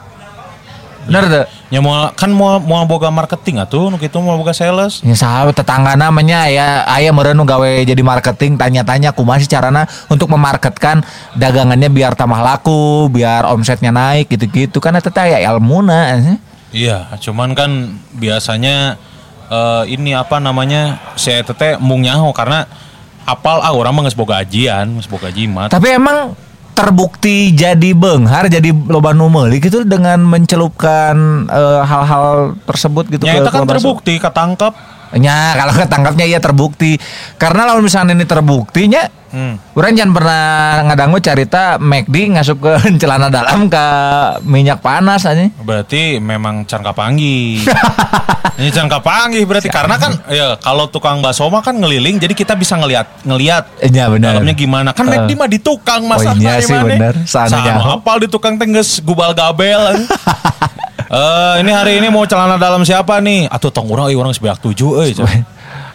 Bener 1.07 1.23
tuh. 1.27 1.45
Ya 1.73 1.81
mau 1.81 2.11
kan 2.15 2.31
mau 2.31 2.61
mau 2.61 2.85
boga 2.85 3.09
marketing 3.09 3.63
atuh 3.65 3.91
nu 3.91 3.97
kitu 3.99 4.21
mau 4.23 4.39
boga 4.39 4.55
sales. 4.55 5.03
Ya 5.03 5.17
sahabat 5.17 5.57
tetangga 5.57 5.99
namanya 5.99 6.47
ya 6.47 6.87
ayah 6.99 7.11
meureun 7.11 7.35
nu 7.35 7.43
gawe 7.43 7.83
jadi 7.83 7.99
marketing 8.05 8.61
tanya-tanya 8.61 9.11
kumaha 9.17 9.43
sih 9.43 9.51
carana 9.51 9.89
untuk 10.07 10.31
memarketkan 10.31 11.03
dagangannya 11.35 11.89
biar 11.91 12.15
tambah 12.15 12.39
laku, 12.39 13.11
biar 13.11 13.49
omsetnya 13.51 13.91
naik 13.91 14.31
gitu-gitu 14.31 14.79
kan 14.79 14.95
eta 14.95 15.11
teh 15.11 15.33
aya 15.33 15.43
ilmuna. 15.51 16.19
Iya, 16.73 17.13
cuman 17.21 17.53
kan 17.53 18.01
biasanya 18.17 18.97
eh, 19.53 19.85
ini 19.93 20.17
apa 20.17 20.41
namanya 20.41 21.01
saya 21.21 21.45
tete 21.45 21.77
mung 21.77 22.01
nyaho 22.01 22.33
karena 22.33 22.65
apal 23.23 23.63
ah 23.63 23.71
orang 23.71 23.95
mah 23.95 24.03
geus 24.09 24.19
boga 24.19 24.41
ajian, 24.43 24.99
geus 24.99 25.07
boga 25.11 25.29
jimat. 25.31 25.71
Tapi 25.71 25.95
emang 25.95 26.35
terbukti 26.73 27.53
jadi 27.53 27.93
benghar 27.93 28.49
jadi 28.49 28.73
loba 28.73 29.13
nu 29.13 29.29
meuli 29.29 29.61
gitu 29.61 29.85
dengan 29.85 30.25
mencelupkan 30.25 31.47
eh, 31.47 31.81
hal-hal 31.85 32.57
tersebut 32.65 33.09
gitu 33.13 33.25
Ya 33.29 33.41
ke 33.41 33.47
itu 33.47 33.51
kan 33.53 33.69
terbukti 33.69 34.15
ketangkep. 34.19 34.73
Ya 35.21 35.53
kalau 35.53 35.77
ketangkapnya 35.77 36.25
ya 36.25 36.41
terbukti. 36.41 36.97
Karena 37.37 37.69
kalau 37.69 37.85
misalnya 37.85 38.17
ini 38.17 38.25
terbuktinya 38.25 39.22
Hmm. 39.33 39.57
Orang 39.73 39.97
jangan 39.97 40.13
pernah 40.13 40.45
ngadangu 40.85 41.19
carita 41.19 41.81
McD 41.81 42.37
ngasup 42.37 42.61
ke 42.61 42.73
celana 43.01 43.33
dalam 43.33 43.67
ke 43.67 43.87
minyak 44.45 44.79
panas 44.79 45.25
aja. 45.25 45.49
Berarti 45.59 46.21
memang 46.21 46.69
can 46.69 46.85
kapanggi. 46.85 47.65
Ini 48.61 48.69
can 48.69 48.85
kapanggi 48.85 49.49
berarti 49.49 49.73
karena 49.73 49.97
kan 49.97 50.13
ya 50.29 50.61
kalau 50.61 50.85
tukang 50.87 51.25
bakso 51.25 51.49
mah 51.49 51.65
kan 51.65 51.73
ngeliling 51.73 52.21
jadi 52.21 52.37
kita 52.37 52.53
bisa 52.53 52.77
ngelihat 52.77 53.25
ngelihat 53.25 53.65
Iya 53.81 54.13
benar. 54.13 54.37
dalamnya 54.37 54.53
gimana. 54.53 54.89
Kan 54.93 55.09
Eh. 55.09 55.17
McD 55.17 55.31
mah 55.35 55.49
di 55.49 55.59
tukang 55.59 56.05
Oh 56.05 56.13
masaknya 56.13 56.61
iya 56.61 56.63
sih, 56.63 56.77
bener. 56.77 57.17
Sana 57.25 57.49
Sama 57.49 57.97
apal 57.97 58.21
di 58.21 58.29
tukang 58.29 58.61
tengges 58.61 59.01
gubal 59.01 59.33
gabel. 59.33 59.81
Eh 61.13 61.55
ini 61.61 61.69
hari 61.69 62.01
ini 62.01 62.09
mau 62.09 62.25
celana 62.25 62.57
dalam 62.57 62.89
siapa 62.89 63.21
nih? 63.21 63.45
Atuh 63.45 63.69
tong 63.69 63.85
urang 63.85 64.09
euy 64.09 64.17
urang 64.17 64.33
sebeak 64.33 64.57
tujuh 64.65 64.97
euy. 64.97 65.13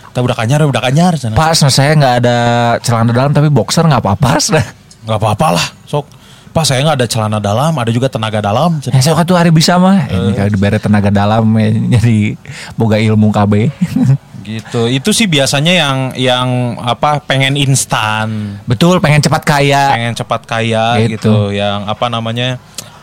Kita 0.10 0.20
udah 0.20 0.36
kanyar 0.36 0.60
udah 0.66 0.82
kanyar 0.82 1.14
cenah. 1.16 1.38
Pas 1.38 1.54
saya 1.54 1.92
nggak 1.94 2.16
ada 2.26 2.38
celana 2.82 3.12
dalam 3.12 3.32
tapi 3.32 3.48
boxer 3.48 3.86
nggak 3.86 4.02
apa-apa. 4.02 4.32
Nggak 5.08 5.24
apa-apa 5.24 5.48
lah, 5.56 5.68
sok. 5.88 6.04
Pas 6.52 6.68
saya 6.68 6.84
nggak 6.84 7.00
ada 7.00 7.08
celana 7.08 7.40
dalam, 7.40 7.72
ada 7.80 7.88
juga 7.88 8.12
tenaga 8.12 8.44
dalam. 8.44 8.76
Ya 8.84 9.00
saya 9.00 9.24
tuh 9.24 9.40
hari 9.40 9.56
bisa 9.56 9.80
mah. 9.80 10.04
Ini 10.04 10.36
kalau 10.36 10.52
diberi 10.52 10.76
tenaga 10.78 11.08
dalam 11.08 11.48
ya, 11.56 11.70
jadi 11.96 12.36
boga 12.76 13.00
ilmu 13.00 13.32
KB. 13.32 13.54
Gitu. 14.48 14.88
Itu 14.88 15.12
sih 15.12 15.28
biasanya 15.28 15.74
yang 15.76 15.98
yang 16.16 16.48
apa 16.80 17.20
pengen 17.20 17.56
instan. 17.56 18.60
Betul, 18.64 19.00
pengen 19.00 19.20
cepat 19.20 19.44
kaya. 19.44 19.92
pengen 19.92 20.16
cepat 20.16 20.42
kaya 20.44 20.96
Gitu. 21.04 21.20
gitu. 21.20 21.36
yang 21.52 21.84
apa 21.84 22.08
namanya 22.08 22.56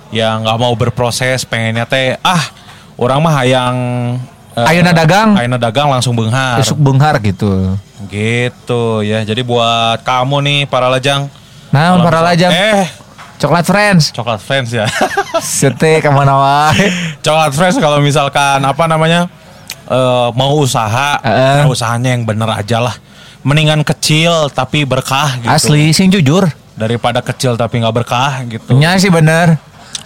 yang 0.08 0.40
nggak 0.40 0.56
mau 0.56 0.72
berproses 0.72 1.44
pengennya 1.44 1.84
teh 1.84 2.16
ah 2.20 2.40
orang 2.96 3.20
mah 3.20 3.34
hayang 3.38 3.76
eh, 4.54 4.66
Ayeuna 4.66 4.90
dagang. 4.90 5.34
ayeuna 5.34 5.58
dagang 5.58 5.88
langsung 5.88 6.12
benghar 6.12 6.58
Besok 6.58 6.78
benghar 6.78 7.14
gitu. 7.18 7.74
gitu 8.06 8.82
ya 9.00 9.20
jadi 9.20 9.40
buat 9.40 10.00
kamu 10.00 10.36
nih 10.40 10.60
para 10.64 10.86
lajang 10.86 11.26
Nah, 11.68 11.98
para 11.98 12.22
lajang. 12.22 12.48
eh 12.48 12.86
Coklat 13.34 13.66
Friends. 13.66 14.08
coklat 14.10 14.38
friends 14.38 14.70
ya 14.70 14.86
Sete 15.42 15.98
ke 15.98 16.06
mana 16.06 16.38
wae. 16.70 16.86
coklat 17.18 17.50
friends 17.50 17.76
kalau 17.76 17.98
misalkan 17.98 18.62
apa 18.62 18.84
namanya 18.84 19.26
eh, 19.84 20.28
mau 20.32 20.54
usaha 20.56 21.18
ya 21.18 21.66
usahanya 21.66 22.12
yang 22.12 22.22
bener 22.22 22.46
aja 22.48 22.78
lah 22.80 22.94
mendingan 23.42 23.82
kecil 23.82 24.48
tapi 24.48 24.84
berkah 24.84 25.36
gitu 25.36 25.50
Asli, 25.50 25.90
sing 25.90 26.08
jujur. 26.08 26.46
daripada 26.72 27.20
kecil 27.20 27.54
tapi 27.54 27.78
nggak 27.78 27.94
berkah 27.94 28.40
gitu 28.44 28.74
Nya 28.74 28.96
sih 28.96 29.06
bener. 29.06 29.58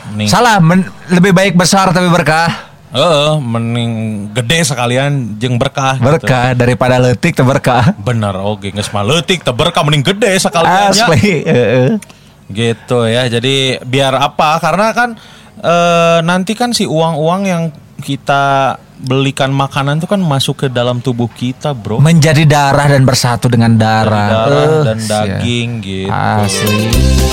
Mending- 0.08 0.28
Salah, 0.28 0.56
men- 0.58 0.84
lebih 1.06 1.30
baik 1.30 1.52
besar 1.52 1.88
tapi 1.90 2.08
berkah. 2.08 2.67
Heeh, 2.88 3.32
mending 3.36 3.92
gede 4.32 4.64
sekalian 4.64 5.36
jeung 5.36 5.60
berkah. 5.60 6.00
gitu. 6.00 6.08
Berkah 6.08 6.56
daripada 6.56 6.96
letik 6.96 7.36
teu 7.36 7.44
berkah. 7.44 7.92
Bener, 8.00 8.32
oke 8.32 8.72
nggak 8.72 8.86
semua 8.86 9.04
letik, 9.04 9.44
teu 9.44 9.52
berkah 9.52 9.84
mending 9.84 10.04
gede 10.04 10.32
sekalian 10.40 10.96
ya. 10.96 11.06
Asli. 11.06 11.44
heeh. 11.44 11.90
Gitu 12.48 12.98
ya. 13.04 13.28
Jadi 13.28 13.76
biar 13.84 14.16
apa? 14.16 14.56
Karena 14.56 14.96
kan 14.96 15.12
eh, 15.60 16.18
nanti 16.24 16.56
kan 16.56 16.72
si 16.72 16.88
uang-uang 16.88 17.42
yang 17.44 17.62
kita 18.00 18.78
belikan 18.98 19.54
makanan 19.54 20.02
itu 20.02 20.08
kan 20.10 20.18
masuk 20.18 20.64
ke 20.64 20.66
dalam 20.66 20.98
tubuh 20.98 21.28
kita, 21.28 21.76
Bro. 21.76 22.00
Menjadi 22.00 22.42
darah 22.48 22.88
dan 22.88 23.04
bersatu 23.04 23.46
dengan 23.46 23.76
darah. 23.76 24.28
Darah 24.48 24.64
Eh, 24.64 24.80
dan 24.86 24.98
daging 25.04 25.68
gitu. 25.84 26.10
Asli. 26.10 27.27